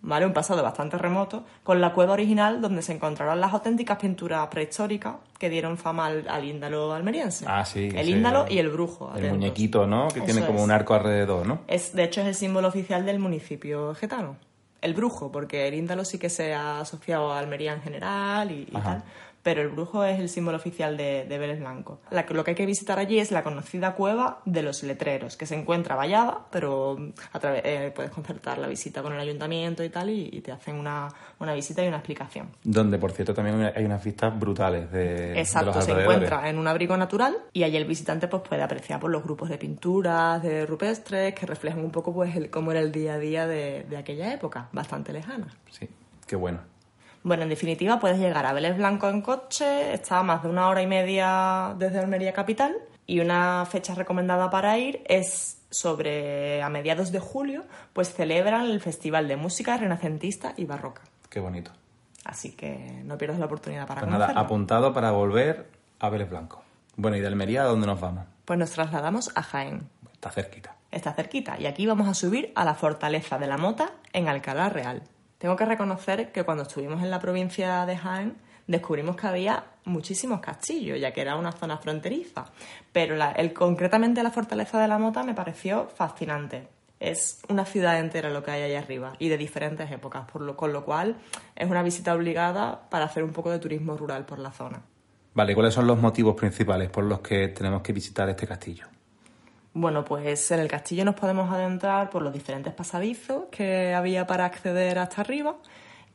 ¿vale? 0.01 0.25
Un 0.25 0.33
pasado 0.33 0.63
bastante 0.63 0.97
remoto, 0.97 1.43
con 1.63 1.81
la 1.81 1.93
cueva 1.93 2.13
original 2.13 2.61
donde 2.61 2.81
se 2.81 2.93
encontraron 2.93 3.41
las 3.41 3.51
auténticas 3.53 3.97
pinturas 3.97 4.47
prehistóricas 4.47 5.15
que 5.37 5.49
dieron 5.49 5.77
fama 5.77 6.05
al, 6.05 6.27
al 6.29 6.45
índalo 6.45 6.93
almeriense. 6.93 7.45
Ah, 7.47 7.65
sí. 7.65 7.87
El 7.89 7.97
ese- 7.97 8.09
índalo 8.11 8.45
y 8.49 8.59
el 8.59 8.69
brujo. 8.69 9.11
El 9.15 9.31
muñequito, 9.31 9.85
¿no? 9.87 10.07
Que 10.09 10.21
tiene 10.21 10.45
como 10.45 10.59
es. 10.59 10.65
un 10.65 10.71
arco 10.71 10.93
alrededor, 10.93 11.45
¿no? 11.45 11.61
Es, 11.67 11.93
de 11.93 12.03
hecho, 12.03 12.21
es 12.21 12.27
el 12.27 12.35
símbolo 12.35 12.67
oficial 12.69 13.05
del 13.05 13.19
municipio 13.19 13.93
getano. 13.95 14.37
El 14.81 14.93
brujo, 14.93 15.31
porque 15.31 15.67
el 15.67 15.73
índalo 15.73 16.05
sí 16.05 16.17
que 16.17 16.29
se 16.29 16.53
ha 16.53 16.79
asociado 16.79 17.31
a 17.31 17.39
Almería 17.39 17.73
en 17.73 17.81
general 17.81 18.51
y, 18.51 18.65
tal. 18.65 19.03
Pero 19.41 19.61
el 19.61 19.69
brujo 19.69 20.03
es 20.03 20.19
el 20.19 20.29
símbolo 20.29 20.57
oficial 20.57 20.97
de, 20.97 21.25
de 21.27 21.37
Vélez 21.37 21.59
Blanco. 21.59 22.01
La 22.11 22.25
lo 22.29 22.43
que 22.43 22.51
hay 22.51 22.55
que 22.55 22.65
visitar 22.65 22.99
allí 22.99 23.19
es 23.19 23.31
la 23.31 23.41
conocida 23.41 23.95
cueva 23.95 24.41
de 24.45 24.61
los 24.61 24.83
letreros, 24.83 25.37
que 25.37 25.45
se 25.45 25.55
encuentra 25.55 25.95
vallada, 25.95 26.45
pero 26.51 26.97
a 27.31 27.39
través, 27.39 27.61
eh, 27.65 27.91
puedes 27.95 28.11
concertar 28.11 28.57
la 28.57 28.67
visita 28.67 29.01
con 29.01 29.13
el 29.13 29.19
ayuntamiento 29.19 29.83
y 29.83 29.89
tal, 29.89 30.09
y, 30.09 30.29
y 30.31 30.41
te 30.41 30.51
hacen 30.51 30.75
una, 30.75 31.07
una 31.39 31.53
visita 31.53 31.83
y 31.83 31.87
una 31.87 31.97
explicación. 31.97 32.49
Donde, 32.63 32.97
por 32.97 33.11
cierto, 33.11 33.33
también 33.33 33.71
hay 33.75 33.85
unas 33.85 34.03
vistas 34.03 34.37
brutales 34.37 34.91
de, 34.91 35.05
de 35.05 35.39
Exacto, 35.39 35.73
los 35.73 35.85
se 35.85 35.91
encuentra 35.91 36.49
en 36.49 36.57
un 36.57 36.67
abrigo 36.67 36.97
natural 36.97 37.37
y 37.53 37.63
allí 37.63 37.77
el 37.77 37.85
visitante 37.85 38.27
pues 38.27 38.43
puede 38.43 38.61
apreciar 38.61 38.99
por 38.99 39.09
los 39.09 39.23
grupos 39.23 39.49
de 39.49 39.57
pinturas, 39.57 40.43
de 40.43 40.65
rupestres, 40.65 41.33
que 41.33 41.45
reflejan 41.45 41.83
un 41.83 41.91
poco 41.91 42.13
pues 42.13 42.35
el, 42.35 42.49
cómo 42.49 42.71
era 42.71 42.81
el 42.81 42.91
día 42.91 43.13
a 43.13 43.19
día 43.19 43.47
de, 43.47 43.85
de 43.89 43.97
aquella 43.97 44.33
época, 44.33 44.68
bastante 44.71 45.13
lejana. 45.13 45.47
Sí, 45.69 45.89
qué 46.27 46.35
bueno. 46.35 46.59
Bueno, 47.23 47.43
en 47.43 47.49
definitiva, 47.49 47.99
puedes 47.99 48.17
llegar 48.17 48.45
a 48.45 48.53
Vélez 48.53 48.77
Blanco 48.77 49.09
en 49.09 49.21
coche, 49.21 49.93
está 49.93 50.19
a 50.19 50.23
más 50.23 50.43
de 50.43 50.49
una 50.49 50.69
hora 50.69 50.81
y 50.81 50.87
media 50.87 51.75
desde 51.77 51.99
Almería 51.99 52.31
capital 52.31 52.77
y 53.05 53.19
una 53.19 53.65
fecha 53.65 53.93
recomendada 53.93 54.49
para 54.49 54.77
ir 54.77 55.01
es 55.05 55.61
sobre 55.69 56.61
a 56.63 56.69
mediados 56.69 57.11
de 57.11 57.19
julio, 57.19 57.65
pues 57.93 58.13
celebran 58.13 58.65
el 58.65 58.79
Festival 58.79 59.27
de 59.27 59.35
Música 59.35 59.77
Renacentista 59.77 60.53
y 60.55 60.65
Barroca. 60.65 61.01
Qué 61.29 61.39
bonito. 61.39 61.71
Así 62.23 62.51
que 62.51 63.01
no 63.03 63.17
pierdas 63.17 63.39
la 63.39 63.45
oportunidad 63.45 63.87
para 63.87 64.01
Pues 64.01 64.11
nada, 64.11 64.33
apuntado 64.35 64.93
para 64.93 65.11
volver 65.11 65.69
a 65.99 66.09
Vélez 66.09 66.29
Blanco. 66.29 66.63
Bueno, 66.95 67.17
¿y 67.17 67.19
de 67.21 67.27
Almería 67.27 67.63
a 67.63 67.65
dónde 67.65 67.87
nos 67.87 67.99
vamos? 67.99 68.25
Pues 68.45 68.57
nos 68.57 68.71
trasladamos 68.71 69.31
a 69.35 69.43
Jaén. 69.43 69.89
Está 70.13 70.31
cerquita. 70.31 70.75
Está 70.91 71.13
cerquita 71.13 71.59
y 71.59 71.67
aquí 71.67 71.85
vamos 71.85 72.07
a 72.07 72.13
subir 72.13 72.51
a 72.55 72.65
la 72.65 72.73
fortaleza 72.73 73.37
de 73.37 73.47
la 73.47 73.57
Mota 73.57 73.91
en 74.11 74.27
Alcalá 74.27 74.69
Real. 74.69 75.03
Tengo 75.37 75.55
que 75.55 75.65
reconocer 75.65 76.31
que 76.31 76.43
cuando 76.43 76.63
estuvimos 76.63 77.01
en 77.03 77.11
la 77.11 77.19
provincia 77.19 77.85
de 77.85 77.95
Jaén 77.95 78.35
descubrimos 78.67 79.15
que 79.15 79.27
había 79.27 79.63
muchísimos 79.85 80.39
castillos, 80.41 80.99
ya 80.99 81.11
que 81.11 81.21
era 81.21 81.35
una 81.35 81.51
zona 81.51 81.77
fronteriza. 81.77 82.45
Pero 82.91 83.15
el, 83.35 83.53
concretamente 83.53 84.21
la 84.21 84.31
fortaleza 84.31 84.79
de 84.79 84.87
la 84.87 84.97
Mota 84.97 85.23
me 85.23 85.33
pareció 85.33 85.87
fascinante. 85.87 86.67
Es 86.99 87.41
una 87.47 87.65
ciudad 87.65 87.99
entera 87.99 88.29
lo 88.29 88.43
que 88.43 88.51
hay 88.51 88.63
ahí 88.63 88.75
arriba 88.75 89.13
y 89.19 89.29
de 89.29 89.37
diferentes 89.37 89.89
épocas, 89.91 90.29
por 90.29 90.41
lo, 90.41 90.57
con 90.57 90.73
lo 90.73 90.83
cual 90.83 91.15
es 91.55 91.69
una 91.69 91.81
visita 91.81 92.13
obligada 92.13 92.89
para 92.89 93.05
hacer 93.05 93.23
un 93.23 93.31
poco 93.31 93.49
de 93.49 93.59
turismo 93.59 93.95
rural 93.95 94.25
por 94.25 94.39
la 94.39 94.51
zona. 94.51 94.81
Vale, 95.33 95.55
¿cuáles 95.55 95.73
son 95.73 95.87
los 95.87 95.99
motivos 95.99 96.35
principales 96.35 96.89
por 96.89 97.05
los 97.05 97.21
que 97.21 97.47
tenemos 97.49 97.81
que 97.81 97.93
visitar 97.93 98.27
este 98.27 98.45
castillo? 98.45 98.87
Bueno, 99.73 100.03
pues 100.03 100.49
en 100.51 100.59
el 100.59 100.67
castillo 100.67 101.05
nos 101.05 101.15
podemos 101.15 101.51
adentrar 101.51 102.09
por 102.09 102.23
los 102.23 102.33
diferentes 102.33 102.73
pasadizos 102.73 103.45
que 103.51 103.93
había 103.93 104.25
para 104.25 104.45
acceder 104.45 104.97
hasta 104.97 105.21
arriba, 105.21 105.57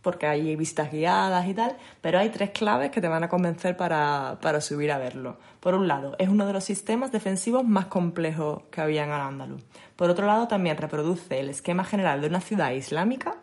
porque 0.03 0.27
hay 0.27 0.57
visitas 0.57 0.91
guiadas 0.91 1.47
y 1.47 1.55
tal, 1.55 1.77
pero 2.01 2.19
hay 2.19 2.31
tres 2.31 2.51
claves 2.51 2.91
que 2.91 3.01
te 3.01 3.09
van 3.09 3.23
a 3.23 3.29
convencer 3.29 3.77
para, 3.77 4.39
para 4.43 4.61
subir 4.61 4.91
a 4.91 4.99
verlo. 4.99 5.39
Por 5.61 5.75
un 5.75 5.87
lado, 5.87 6.17
es 6.19 6.29
uno 6.29 6.47
de 6.47 6.53
los 6.53 6.65
sistemas 6.65 7.13
defensivos 7.13 7.65
más 7.65 7.87
complejos 7.87 8.63
que 8.73 8.81
había 8.81 9.05
en 9.05 9.13
Al-Ándalus. 9.13 9.63
Por 9.95 10.11
otro 10.11 10.27
lado, 10.27 10.49
también 10.49 10.77
reproduce 10.77 11.39
el 11.39 11.49
esquema 11.49 11.85
general 11.85 12.21
de 12.21 12.27
una 12.27 12.41
ciudad 12.41 12.73
islámica 12.73 13.37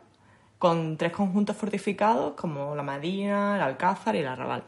con 0.59 0.97
tres 0.97 1.13
conjuntos 1.13 1.55
fortificados 1.55 2.33
como 2.33 2.75
la 2.75 2.83
Madina, 2.83 3.55
el 3.55 3.61
Alcázar 3.61 4.15
y 4.15 4.19
el 4.19 4.27
Arrabal. 4.27 4.63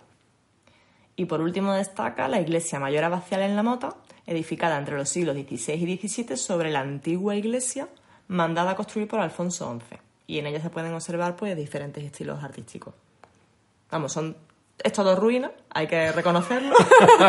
Y 1.16 1.26
por 1.26 1.42
último 1.42 1.74
destaca 1.74 2.28
la 2.28 2.42
iglesia 2.42 2.80
mayor 2.80 3.04
abacial 3.04 3.42
en 3.42 3.56
la 3.56 3.62
Mota, 3.62 3.96
edificada 4.26 4.78
entre 4.78 4.96
los 4.98 5.10
siglos 5.10 5.36
XVI 5.36 5.74
y 5.74 5.98
XVII 6.08 6.38
sobre 6.38 6.72
la 6.72 6.80
antigua 6.80 7.36
iglesia 7.36 7.88
mandada 8.28 8.72
a 8.72 8.76
construir 8.76 9.08
por 9.08 9.20
Alfonso 9.20 9.80
XI. 9.90 9.98
Y 10.28 10.40
en 10.40 10.48
ella 10.48 10.62
se 10.62 10.70
pueden 10.70 10.94
observar 10.94 11.36
pues 11.36 11.56
diferentes 11.58 12.04
estilos 12.04 12.44
artísticos. 12.44 12.94
Vamos, 13.92 14.12
son 14.14 14.36
es 14.84 14.92
todo 14.92 15.16
ruina, 15.16 15.52
hay 15.70 15.86
que 15.86 16.12
reconocerlo, 16.12 16.74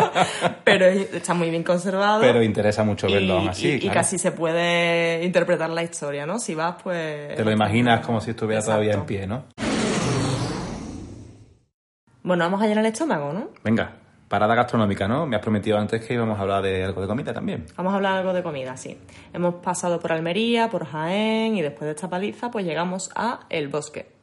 pero 0.64 0.86
es- 0.86 1.12
está 1.12 1.34
muy 1.34 1.50
bien 1.50 1.62
conservado. 1.62 2.20
Pero 2.22 2.42
interesa 2.42 2.84
mucho 2.84 3.06
verlo 3.06 3.34
aún 3.38 3.48
así. 3.50 3.78
y- 3.82 3.88
casi 3.90 4.18
se 4.18 4.32
puede 4.32 5.22
interpretar 5.24 5.68
la 5.70 5.82
historia, 5.82 6.24
¿no? 6.26 6.38
Si 6.38 6.54
vas, 6.54 6.76
pues... 6.82 7.36
Te 7.36 7.44
lo 7.44 7.50
imaginas 7.52 8.04
como 8.06 8.20
si 8.20 8.30
estuviera 8.30 8.62
todavía 8.62 8.94
en 8.94 9.04
pie, 9.04 9.26
¿no? 9.26 9.44
Bueno, 12.22 12.44
vamos 12.44 12.62
a 12.62 12.66
llenar 12.66 12.84
el 12.86 12.92
estómago, 12.92 13.32
¿no? 13.32 13.50
Venga, 13.62 13.92
parada 14.28 14.54
gastronómica, 14.54 15.06
¿no? 15.06 15.26
Me 15.26 15.36
has 15.36 15.42
prometido 15.42 15.78
antes 15.78 16.04
que 16.04 16.14
íbamos 16.14 16.38
a 16.38 16.42
hablar 16.42 16.62
de 16.62 16.84
algo 16.84 17.00
de 17.00 17.06
comida 17.06 17.32
también. 17.32 17.66
Vamos 17.76 17.92
a 17.92 17.96
hablar 17.96 18.18
algo 18.18 18.32
de 18.32 18.42
comida, 18.42 18.76
sí. 18.76 18.98
Hemos 19.32 19.56
pasado 19.56 20.00
por 20.00 20.12
Almería, 20.12 20.68
por 20.70 20.86
Jaén 20.86 21.56
y 21.56 21.62
después 21.62 21.86
de 21.86 21.90
esta 21.90 22.08
paliza 22.08 22.50
pues 22.50 22.64
llegamos 22.64 23.10
a 23.14 23.40
El 23.48 23.68
Bosque. 23.68 24.14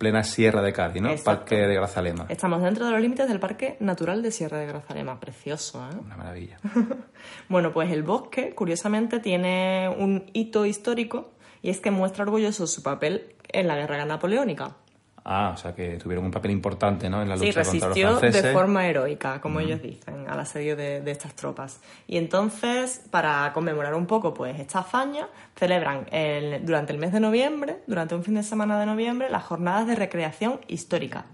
Plena 0.00 0.24
Sierra 0.24 0.62
de 0.62 0.72
Cádiz, 0.72 1.02
¿no? 1.02 1.10
Exacto. 1.10 1.40
Parque 1.40 1.56
de 1.56 1.74
Grazalema. 1.74 2.24
Estamos 2.30 2.62
dentro 2.62 2.86
de 2.86 2.92
los 2.92 3.02
límites 3.02 3.28
del 3.28 3.38
Parque 3.38 3.76
Natural 3.80 4.22
de 4.22 4.32
Sierra 4.32 4.56
de 4.56 4.66
Grazalema. 4.66 5.20
Precioso, 5.20 5.86
¿eh? 5.92 5.96
Una 6.02 6.16
maravilla. 6.16 6.58
Bueno, 7.50 7.70
pues 7.72 7.90
el 7.90 8.02
bosque, 8.02 8.54
curiosamente, 8.54 9.20
tiene 9.20 9.94
un 9.94 10.30
hito 10.32 10.64
histórico 10.64 11.32
y 11.60 11.68
es 11.68 11.80
que 11.80 11.90
muestra 11.90 12.24
orgulloso 12.24 12.66
su 12.66 12.82
papel 12.82 13.34
en 13.52 13.68
la 13.68 13.76
guerra 13.76 14.02
napoleónica. 14.06 14.76
Ah, 15.24 15.52
o 15.54 15.56
sea 15.58 15.74
que 15.74 15.96
tuvieron 15.98 16.24
un 16.24 16.30
papel 16.30 16.50
importante, 16.50 17.10
¿no? 17.10 17.20
En 17.22 17.28
la 17.28 17.36
Sí, 17.36 17.46
lucha 17.46 17.62
contra 17.62 17.88
los 17.88 17.96
resistió 17.96 18.18
franceses. 18.18 18.42
de 18.42 18.52
forma 18.52 18.86
heroica, 18.86 19.40
como 19.40 19.60
ellos 19.60 19.82
dicen, 19.82 20.26
al 20.28 20.40
asedio 20.40 20.76
de, 20.76 21.02
de 21.02 21.10
estas 21.10 21.34
tropas. 21.34 21.80
Y 22.06 22.16
entonces, 22.16 23.02
para 23.10 23.52
conmemorar 23.52 23.94
un 23.94 24.06
poco 24.06 24.32
pues 24.32 24.58
esta 24.58 24.78
hazaña, 24.80 25.28
celebran 25.56 26.06
el- 26.10 26.64
durante 26.64 26.92
el 26.92 26.98
mes 26.98 27.12
de 27.12 27.20
noviembre, 27.20 27.76
durante 27.86 28.14
un 28.14 28.24
fin 28.24 28.34
de 28.34 28.42
semana 28.42 28.80
de 28.80 28.86
noviembre, 28.86 29.28
las 29.30 29.44
jornadas 29.44 29.86
de 29.86 29.94
recreación 29.94 30.58
histórica. 30.68 31.26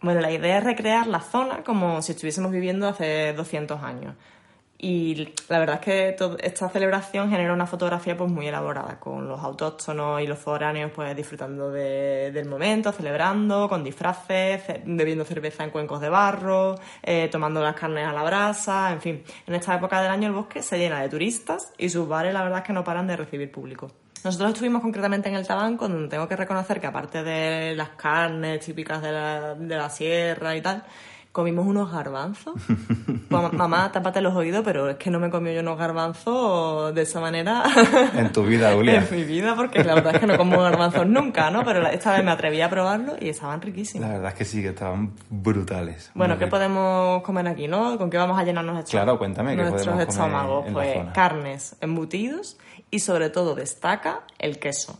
Bueno, 0.00 0.20
la 0.20 0.30
idea 0.32 0.58
es 0.58 0.64
recrear 0.64 1.06
la 1.06 1.20
zona 1.20 1.62
como 1.64 2.00
si 2.02 2.12
estuviésemos 2.12 2.50
viviendo 2.52 2.88
hace 2.88 3.32
200 3.34 3.82
años. 3.82 4.14
Y 4.84 5.32
la 5.48 5.60
verdad 5.60 5.76
es 5.76 5.80
que 5.80 6.16
esta 6.40 6.68
celebración 6.68 7.30
genera 7.30 7.52
una 7.52 7.66
fotografía 7.66 8.16
pues 8.16 8.28
muy 8.28 8.48
elaborada, 8.48 8.98
con 8.98 9.28
los 9.28 9.38
autóctonos 9.40 10.20
y 10.20 10.26
los 10.26 10.40
foráneos 10.40 10.90
pues 10.92 11.14
disfrutando 11.14 11.70
de- 11.70 12.32
del 12.32 12.46
momento, 12.48 12.90
celebrando, 12.90 13.68
con 13.68 13.84
disfraces, 13.84 14.60
ce- 14.66 14.82
bebiendo 14.84 15.24
cerveza 15.24 15.62
en 15.62 15.70
cuencos 15.70 16.00
de 16.00 16.08
barro, 16.08 16.74
eh, 17.00 17.28
tomando 17.30 17.62
las 17.62 17.76
carnes 17.76 18.08
a 18.08 18.12
la 18.12 18.24
brasa, 18.24 18.90
en 18.90 19.00
fin. 19.00 19.22
En 19.46 19.54
esta 19.54 19.76
época 19.76 20.02
del 20.02 20.10
año 20.10 20.26
el 20.26 20.34
bosque 20.34 20.62
se 20.62 20.76
llena 20.78 21.00
de 21.00 21.08
turistas 21.08 21.72
y 21.78 21.88
sus 21.88 22.08
bares 22.08 22.34
la 22.34 22.42
verdad 22.42 22.58
es 22.58 22.64
que 22.64 22.72
no 22.72 22.82
paran 22.82 23.06
de 23.06 23.16
recibir 23.16 23.52
público. 23.52 23.88
Nosotros 24.24 24.50
estuvimos 24.52 24.82
concretamente 24.82 25.28
en 25.28 25.36
el 25.36 25.46
Tabanco, 25.46 25.88
donde 25.88 26.08
tengo 26.08 26.26
que 26.26 26.34
reconocer 26.36 26.80
que 26.80 26.88
aparte 26.88 27.22
de 27.22 27.76
las 27.76 27.90
carnes 27.90 28.64
típicas 28.64 29.00
de 29.00 29.12
la, 29.12 29.54
de 29.54 29.76
la 29.76 29.90
sierra 29.90 30.56
y 30.56 30.60
tal, 30.60 30.82
comimos 31.32 31.66
unos 31.66 31.90
garbanzos. 31.90 32.54
Mamá, 33.30 33.90
tápate 33.90 34.20
los 34.20 34.34
oídos, 34.34 34.62
pero 34.64 34.90
es 34.90 34.96
que 34.96 35.10
no 35.10 35.18
me 35.18 35.30
comí 35.30 35.54
yo 35.54 35.60
unos 35.60 35.78
garbanzos 35.78 36.94
de 36.94 37.02
esa 37.02 37.20
manera 37.20 37.64
En 38.14 38.30
tu 38.32 38.44
vida, 38.44 38.72
Julia. 38.74 38.96
en 39.08 39.16
mi 39.16 39.24
vida, 39.24 39.54
porque 39.56 39.82
la 39.82 39.94
verdad 39.94 40.14
es 40.14 40.20
que 40.20 40.26
no 40.26 40.36
como 40.36 40.60
garbanzos 40.60 41.06
nunca, 41.06 41.50
¿no? 41.50 41.64
Pero 41.64 41.86
esta 41.88 42.12
vez 42.14 42.24
me 42.24 42.30
atreví 42.30 42.60
a 42.60 42.68
probarlo 42.68 43.14
y 43.20 43.28
estaban 43.30 43.60
riquísimos. 43.62 44.06
La 44.06 44.14
verdad 44.14 44.28
es 44.32 44.34
que 44.38 44.44
sí, 44.44 44.60
que 44.62 44.68
estaban 44.68 45.14
brutales. 45.30 46.10
Bueno, 46.14 46.38
¿qué 46.38 46.46
podemos 46.46 47.22
comer 47.22 47.48
aquí, 47.48 47.66
no? 47.68 47.96
¿Con 47.96 48.10
qué 48.10 48.18
vamos 48.18 48.38
a 48.38 48.44
llenarnos 48.44 48.78
estos- 48.78 48.90
Claro, 48.90 49.18
cuéntame, 49.18 49.56
¿qué 49.56 49.62
nuestros 49.62 49.86
podemos 49.86 50.04
comer 50.14 50.26
estómagos? 50.28 50.66
en 50.66 50.72
Pues 50.74 50.98
carnes, 51.14 51.76
embutidos 51.80 52.58
y 52.90 52.98
sobre 52.98 53.30
todo 53.30 53.54
destaca 53.54 54.20
el 54.38 54.58
queso. 54.58 54.98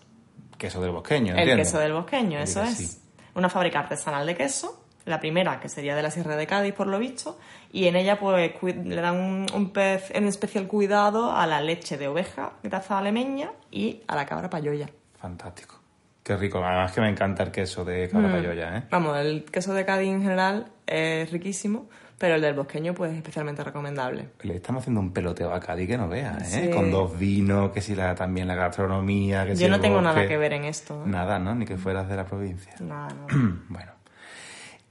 Queso 0.56 0.80
del 0.80 0.92
bosqueño, 0.92 1.32
El 1.34 1.40
entiendo. 1.40 1.62
queso 1.64 1.78
del 1.78 1.92
bosqueño, 1.92 2.38
eso 2.38 2.62
es. 2.62 2.76
sí. 2.76 2.98
Una 3.34 3.48
fábrica 3.48 3.80
artesanal 3.80 4.26
de 4.26 4.36
queso, 4.36 4.81
la 5.04 5.20
primera 5.20 5.60
que 5.60 5.68
sería 5.68 5.96
de 5.96 6.02
la 6.02 6.10
Sierra 6.10 6.36
de 6.36 6.46
Cádiz 6.46 6.74
por 6.74 6.86
lo 6.86 6.98
visto, 6.98 7.38
y 7.72 7.86
en 7.86 7.96
ella 7.96 8.18
pues 8.20 8.52
le 8.62 8.96
dan 9.00 9.16
un, 9.16 9.46
un 9.54 9.70
pez 9.70 10.10
en 10.14 10.26
especial 10.26 10.66
cuidado 10.66 11.32
a 11.32 11.46
la 11.46 11.60
leche 11.60 11.96
de 11.98 12.08
oveja, 12.08 12.52
raza 12.62 12.98
alemeña, 12.98 13.50
y 13.70 14.02
a 14.06 14.14
la 14.16 14.26
cabra 14.26 14.48
payoya. 14.50 14.88
Fantástico. 15.18 15.76
Qué 16.22 16.36
rico. 16.36 16.64
Además 16.64 16.92
que 16.92 17.00
me 17.00 17.08
encanta 17.08 17.42
el 17.42 17.50
queso 17.50 17.84
de 17.84 18.08
cabra 18.08 18.28
Mm. 18.28 18.32
payoya, 18.32 18.76
¿eh? 18.78 18.82
Vamos, 18.90 19.16
el 19.18 19.44
queso 19.44 19.74
de 19.74 19.84
Cádiz 19.84 20.08
en 20.08 20.22
general 20.22 20.66
es 20.86 21.30
riquísimo, 21.32 21.88
pero 22.16 22.36
el 22.36 22.40
del 22.42 22.54
bosqueño 22.54 22.94
pues 22.94 23.10
es 23.10 23.16
especialmente 23.16 23.64
recomendable. 23.64 24.28
Le 24.42 24.54
estamos 24.54 24.82
haciendo 24.82 25.00
un 25.00 25.12
peloteo 25.12 25.52
a 25.52 25.58
Cádiz 25.58 25.88
que 25.88 25.98
no 25.98 26.08
veas, 26.08 26.54
¿eh? 26.54 26.66
Sí. 26.66 26.70
Con 26.70 26.92
dos 26.92 27.18
vinos, 27.18 27.72
que 27.72 27.80
si 27.80 27.96
la, 27.96 28.14
también 28.14 28.46
la 28.46 28.54
gastronomía, 28.54 29.44
que 29.46 29.56
si 29.56 29.62
Yo 29.64 29.68
no 29.68 29.76
el 29.76 29.80
tengo 29.80 30.00
nada 30.00 30.28
que 30.28 30.36
ver 30.36 30.52
en 30.52 30.64
esto. 30.64 30.94
¿eh? 31.04 31.08
Nada, 31.08 31.40
¿no? 31.40 31.56
Ni 31.56 31.64
que 31.66 31.76
fueras 31.76 32.08
de 32.08 32.14
la 32.14 32.24
provincia. 32.24 32.72
Nada, 32.78 33.08
no. 33.12 33.26
bueno. 33.68 33.90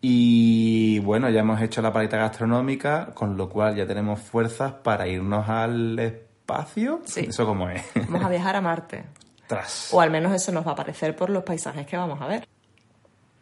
Y 0.02 1.00
bueno, 1.00 1.30
ya 1.30 1.42
hemos 1.42 1.62
hecho 1.62 1.82
la 1.82 1.94
paleta 1.94 2.18
gastronómica, 2.18 3.12
con 3.14 3.38
lo 3.38 3.50
cual 3.50 3.76
ya 3.76 3.86
tenemos 3.86 4.20
fuerzas 4.20 4.74
para 4.74 5.08
irnos 5.08 5.48
al 5.48 6.00
espacio. 6.00 7.02
Sí. 7.06 7.28
¿Eso 7.30 7.46
cómo 7.46 7.70
es? 7.70 7.84
Vamos 7.96 8.24
a 8.24 8.30
viajar 8.30 8.56
a 8.56 8.62
Marte. 8.62 9.04
Tras. 9.48 9.94
O 9.94 10.02
al 10.02 10.10
menos 10.10 10.34
eso 10.34 10.52
nos 10.52 10.66
va 10.66 10.72
a 10.72 10.76
parecer 10.76 11.16
por 11.16 11.30
los 11.30 11.44
paisajes 11.44 11.86
que 11.86 11.98
vamos 11.98 12.20
a 12.20 12.28
ver. 12.28 12.48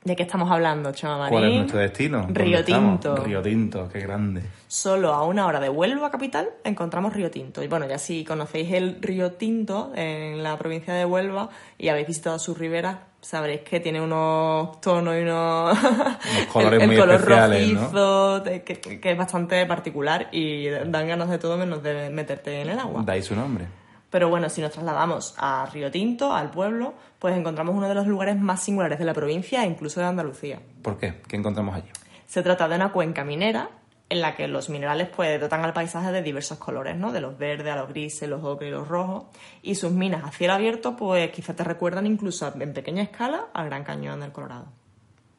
¿De 0.03 0.15
qué 0.15 0.23
estamos 0.23 0.49
hablando, 0.49 0.93
Chema 0.93 1.17
Marín? 1.17 1.29
¿Cuál 1.31 1.43
es 1.51 1.55
nuestro 1.57 1.79
destino? 1.79 2.19
¿Dónde 2.21 2.41
Río 2.41 2.59
estamos? 2.59 2.99
Tinto. 3.01 3.15
Río 3.17 3.41
Tinto, 3.41 3.89
qué 3.89 3.99
grande. 3.99 4.43
Solo 4.67 5.13
a 5.13 5.25
una 5.25 5.45
hora 5.45 5.59
de 5.59 5.67
Huelva 5.67 6.09
capital 6.09 6.49
encontramos 6.63 7.13
Río 7.13 7.29
Tinto. 7.29 7.62
Y 7.63 7.67
bueno, 7.67 7.85
ya 7.85 7.97
si 7.97 8.23
conocéis 8.23 8.71
el 8.71 8.97
Río 9.01 9.33
Tinto 9.33 9.91
en 9.95 10.41
la 10.41 10.57
provincia 10.57 10.93
de 10.93 11.03
Huelva 11.03 11.49
y 11.77 11.89
habéis 11.89 12.07
visitado 12.07 12.39
sus 12.39 12.57
riberas, 12.57 12.97
sabréis 13.19 13.59
que 13.62 13.81
tiene 13.81 13.99
unos 13.99 14.79
tonos 14.79 15.15
y 15.17 15.19
unos... 15.23 15.77
colores 16.53 16.77
el, 16.77 16.81
el 16.83 16.88
muy 16.88 16.97
color 16.97 17.15
especiales, 17.15 17.73
¿no? 17.73 17.79
rojizo, 17.81 18.39
de- 18.39 18.63
que, 18.63 18.79
que 19.01 19.12
es 19.12 19.17
bastante 19.17 19.65
particular 19.65 20.29
y 20.31 20.69
dan 20.69 21.09
ganas 21.09 21.29
de 21.29 21.39
todo 21.39 21.57
menos 21.57 21.83
de 21.83 22.09
meterte 22.09 22.62
en 22.62 22.69
el 22.69 22.79
agua. 22.79 23.03
Ahí 23.05 23.21
su 23.21 23.35
nombre. 23.35 23.65
Pero 24.10 24.30
bueno, 24.30 24.50
si 24.50 24.62
nos 24.62 24.72
trasladamos 24.72 25.36
a 25.38 25.67
Río 25.72 25.91
Tinto, 25.91 26.34
al 26.34 26.50
pueblo, 26.50 26.93
pues 27.19 27.38
encontramos 27.38 27.76
uno 27.76 27.88
de 27.88 27.95
los 27.95 28.08
lugares 28.08 28.39
más 28.39 28.63
singulares 28.63 29.00
de 29.00 29.06
la 29.06 29.13
provincia 29.13 29.63
e 29.63 29.67
incluso 29.67 30.00
de 30.00 30.08
Andalucía. 30.08 30.60
¿Por 30.82 30.98
qué? 30.98 31.22
¿Qué 31.28 31.36
encontramos 31.36 31.76
allí? 31.76 31.89
Se 32.26 32.41
trata 32.41 32.67
de 32.67 32.76
una 32.76 32.91
cuenca 32.91 33.24
minera 33.24 33.69
en 34.10 34.22
la 34.22 34.36
que 34.36 34.48
los 34.48 34.69
minerales 34.69 35.08
pues 35.10 35.39
dotan 35.39 35.63
al 35.63 35.74
paisaje 35.74 36.12
de 36.12 36.24
diversos 36.24 36.58
colores, 36.58 36.98
¿no? 36.98 37.12
De 37.12 37.22
los 37.22 37.38
verdes 37.38 37.72
a 37.72 37.76
los 37.76 37.89
grises, 37.89 38.28
los 38.28 38.43
ocres 38.43 38.69
y 38.69 38.72
los 38.72 38.88
rojos. 38.88 39.26
Y 39.62 39.76
sus 39.76 39.91
minas 39.91 40.24
a 40.26 40.32
cielo 40.32 40.54
abierto 40.54 40.95
pues 40.95 41.30
quizás 41.32 41.56
te 41.56 41.63
recuerdan 41.63 42.08
incluso 42.08 42.52
en 42.60 42.74
pequeña 42.74 43.04
escala 43.04 43.48
al 43.54 43.67
Gran 43.67 43.84
Cañón 43.84 44.22
del 44.22 44.32
Colorado. 44.32 44.65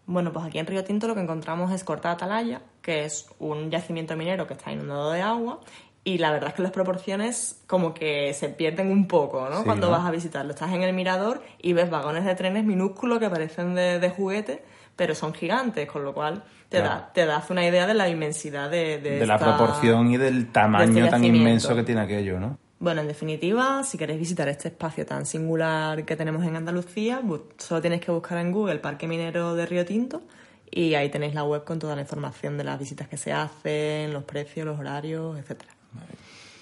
Bueno, 0.06 0.32
pues 0.32 0.44
aquí 0.44 0.58
en 0.58 0.66
Río 0.66 0.82
Tinto 0.82 1.06
lo 1.06 1.14
que 1.14 1.20
encontramos 1.20 1.70
es 1.72 1.84
Corta 1.84 2.10
Atalaya, 2.10 2.62
que 2.82 3.04
es 3.04 3.28
un 3.38 3.70
yacimiento 3.70 4.16
minero 4.16 4.46
que 4.46 4.54
está 4.54 4.72
inundado 4.72 5.12
de 5.12 5.22
agua. 5.22 5.60
Y 6.02 6.16
la 6.18 6.30
verdad 6.30 6.48
es 6.50 6.54
que 6.54 6.62
las 6.62 6.72
proporciones 6.72 7.62
como 7.66 7.92
que 7.92 8.32
se 8.32 8.48
pierden 8.48 8.90
un 8.90 9.06
poco, 9.06 9.48
¿no? 9.50 9.58
Sí, 9.58 9.64
Cuando 9.64 9.88
¿no? 9.88 9.92
vas 9.92 10.06
a 10.06 10.10
visitarlo. 10.10 10.52
Estás 10.52 10.72
en 10.72 10.82
el 10.82 10.94
mirador 10.94 11.42
y 11.60 11.74
ves 11.74 11.90
vagones 11.90 12.24
de 12.24 12.34
trenes 12.34 12.64
minúsculos 12.64 13.18
que 13.18 13.28
parecen 13.28 13.74
de, 13.74 13.98
de 13.98 14.08
juguete, 14.10 14.64
pero 14.96 15.14
son 15.14 15.34
gigantes, 15.34 15.86
con 15.90 16.02
lo 16.04 16.14
cual 16.14 16.42
te, 16.70 16.78
Claro. 16.78 16.94
da, 17.00 17.12
te 17.12 17.26
das 17.26 17.50
una 17.50 17.66
idea 17.66 17.86
de 17.86 17.94
la 17.94 18.08
inmensidad 18.08 18.70
de, 18.70 18.98
de, 18.98 19.18
De 19.18 19.26
la 19.26 19.38
proporción 19.38 20.10
y 20.10 20.16
del 20.16 20.50
tamaño 20.52 21.04
de 21.04 21.10
tan 21.10 21.22
inmenso 21.24 21.74
que 21.74 21.82
tiene 21.82 22.00
aquello, 22.00 22.40
¿no? 22.40 22.58
Bueno, 22.78 23.02
en 23.02 23.08
definitiva, 23.08 23.82
si 23.84 23.98
queréis 23.98 24.18
visitar 24.20 24.48
este 24.48 24.68
espacio 24.68 25.04
tan 25.04 25.26
singular 25.26 26.06
que 26.06 26.16
tenemos 26.16 26.46
en 26.46 26.56
Andalucía, 26.56 27.20
solo 27.58 27.82
tenéis 27.82 28.00
que 28.00 28.10
buscar 28.10 28.38
en 28.38 28.52
Google 28.52 28.76
Parque 28.78 29.06
Minero 29.06 29.54
de 29.54 29.66
Río 29.66 29.84
Tinto 29.84 30.22
y 30.70 30.94
ahí 30.94 31.10
tenéis 31.10 31.34
la 31.34 31.44
web 31.44 31.64
con 31.64 31.78
toda 31.78 31.94
la 31.94 32.00
información 32.00 32.56
de 32.56 32.64
las 32.64 32.78
visitas 32.78 33.06
que 33.06 33.18
se 33.18 33.34
hacen, 33.34 34.14
los 34.14 34.24
precios, 34.24 34.64
los 34.66 34.78
horarios, 34.80 35.38
etcétera. 35.38 35.72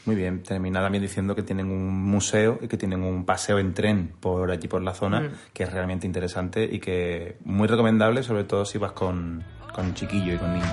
Muy 0.07 0.17
bien, 0.17 0.43
termina 0.43 0.81
también 0.81 1.03
diciendo 1.03 1.35
que 1.35 1.43
tienen 1.43 1.71
un 1.71 1.87
museo 2.05 2.59
y 2.62 2.69
que 2.69 2.79
tienen 2.79 3.03
un 3.03 3.27
paseo 3.27 3.59
en 3.59 3.75
tren 3.75 4.12
por 4.21 4.51
allí 4.51 4.67
por 4.67 4.81
la 4.83 4.95
zona, 4.95 5.21
Mm. 5.21 5.31
que 5.53 5.64
es 5.64 5.73
realmente 5.73 6.07
interesante 6.07 6.64
y 6.64 6.79
que 6.79 7.37
muy 7.45 7.69
recomendable, 7.69 8.23
sobre 8.23 8.45
todo 8.45 8.64
si 8.64 8.79
vas 8.79 8.93
con, 8.93 9.45
con 9.75 9.93
chiquillo 9.93 10.33
y 10.33 10.38
con 10.38 10.55
niños. 10.55 10.73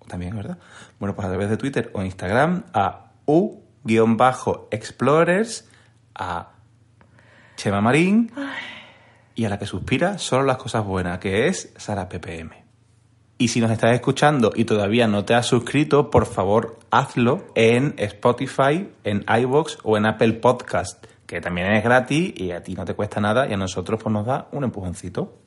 también, 0.10 0.36
¿verdad? 0.36 0.58
Bueno, 0.99 1.15
pues 1.15 1.25
a 1.25 1.30
través 1.30 1.49
de 1.49 1.56
Twitter 1.56 1.89
o 1.93 2.04
Instagram 2.04 2.65
a 2.73 3.06
u-explorers 3.29 5.69
a 6.15 6.49
Chema 7.55 7.81
Marín 7.81 8.31
y 9.35 9.45
a 9.45 9.49
la 9.49 9.59
que 9.59 9.65
suspira 9.65 10.17
solo 10.17 10.43
las 10.43 10.57
cosas 10.57 10.85
buenas, 10.85 11.19
que 11.19 11.47
es 11.47 11.73
Sara 11.77 12.09
PPM. 12.09 12.51
Y 13.37 13.49
si 13.49 13.61
nos 13.61 13.71
estás 13.71 13.93
escuchando 13.93 14.51
y 14.53 14.65
todavía 14.65 15.07
no 15.07 15.23
te 15.23 15.33
has 15.33 15.45
suscrito, 15.45 16.09
por 16.09 16.25
favor 16.25 16.79
hazlo 16.91 17.47
en 17.55 17.93
Spotify, 17.97 18.89
en 19.05 19.23
iVoox 19.27 19.77
o 19.83 19.95
en 19.95 20.07
Apple 20.07 20.33
Podcast, 20.33 21.05
que 21.25 21.39
también 21.39 21.71
es 21.71 21.81
gratis 21.83 22.33
y 22.35 22.51
a 22.51 22.63
ti 22.63 22.73
no 22.73 22.83
te 22.83 22.95
cuesta 22.95 23.21
nada 23.21 23.47
y 23.47 23.53
a 23.53 23.57
nosotros 23.57 24.03
pues 24.03 24.11
nos 24.11 24.25
da 24.25 24.49
un 24.51 24.65
empujoncito. 24.65 25.37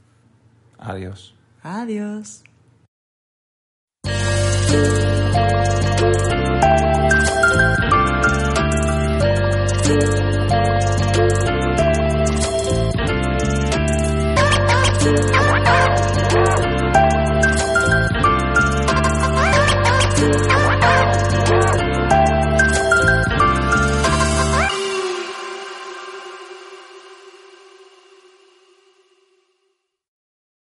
Adiós. 0.79 1.35
Adiós. 1.63 2.45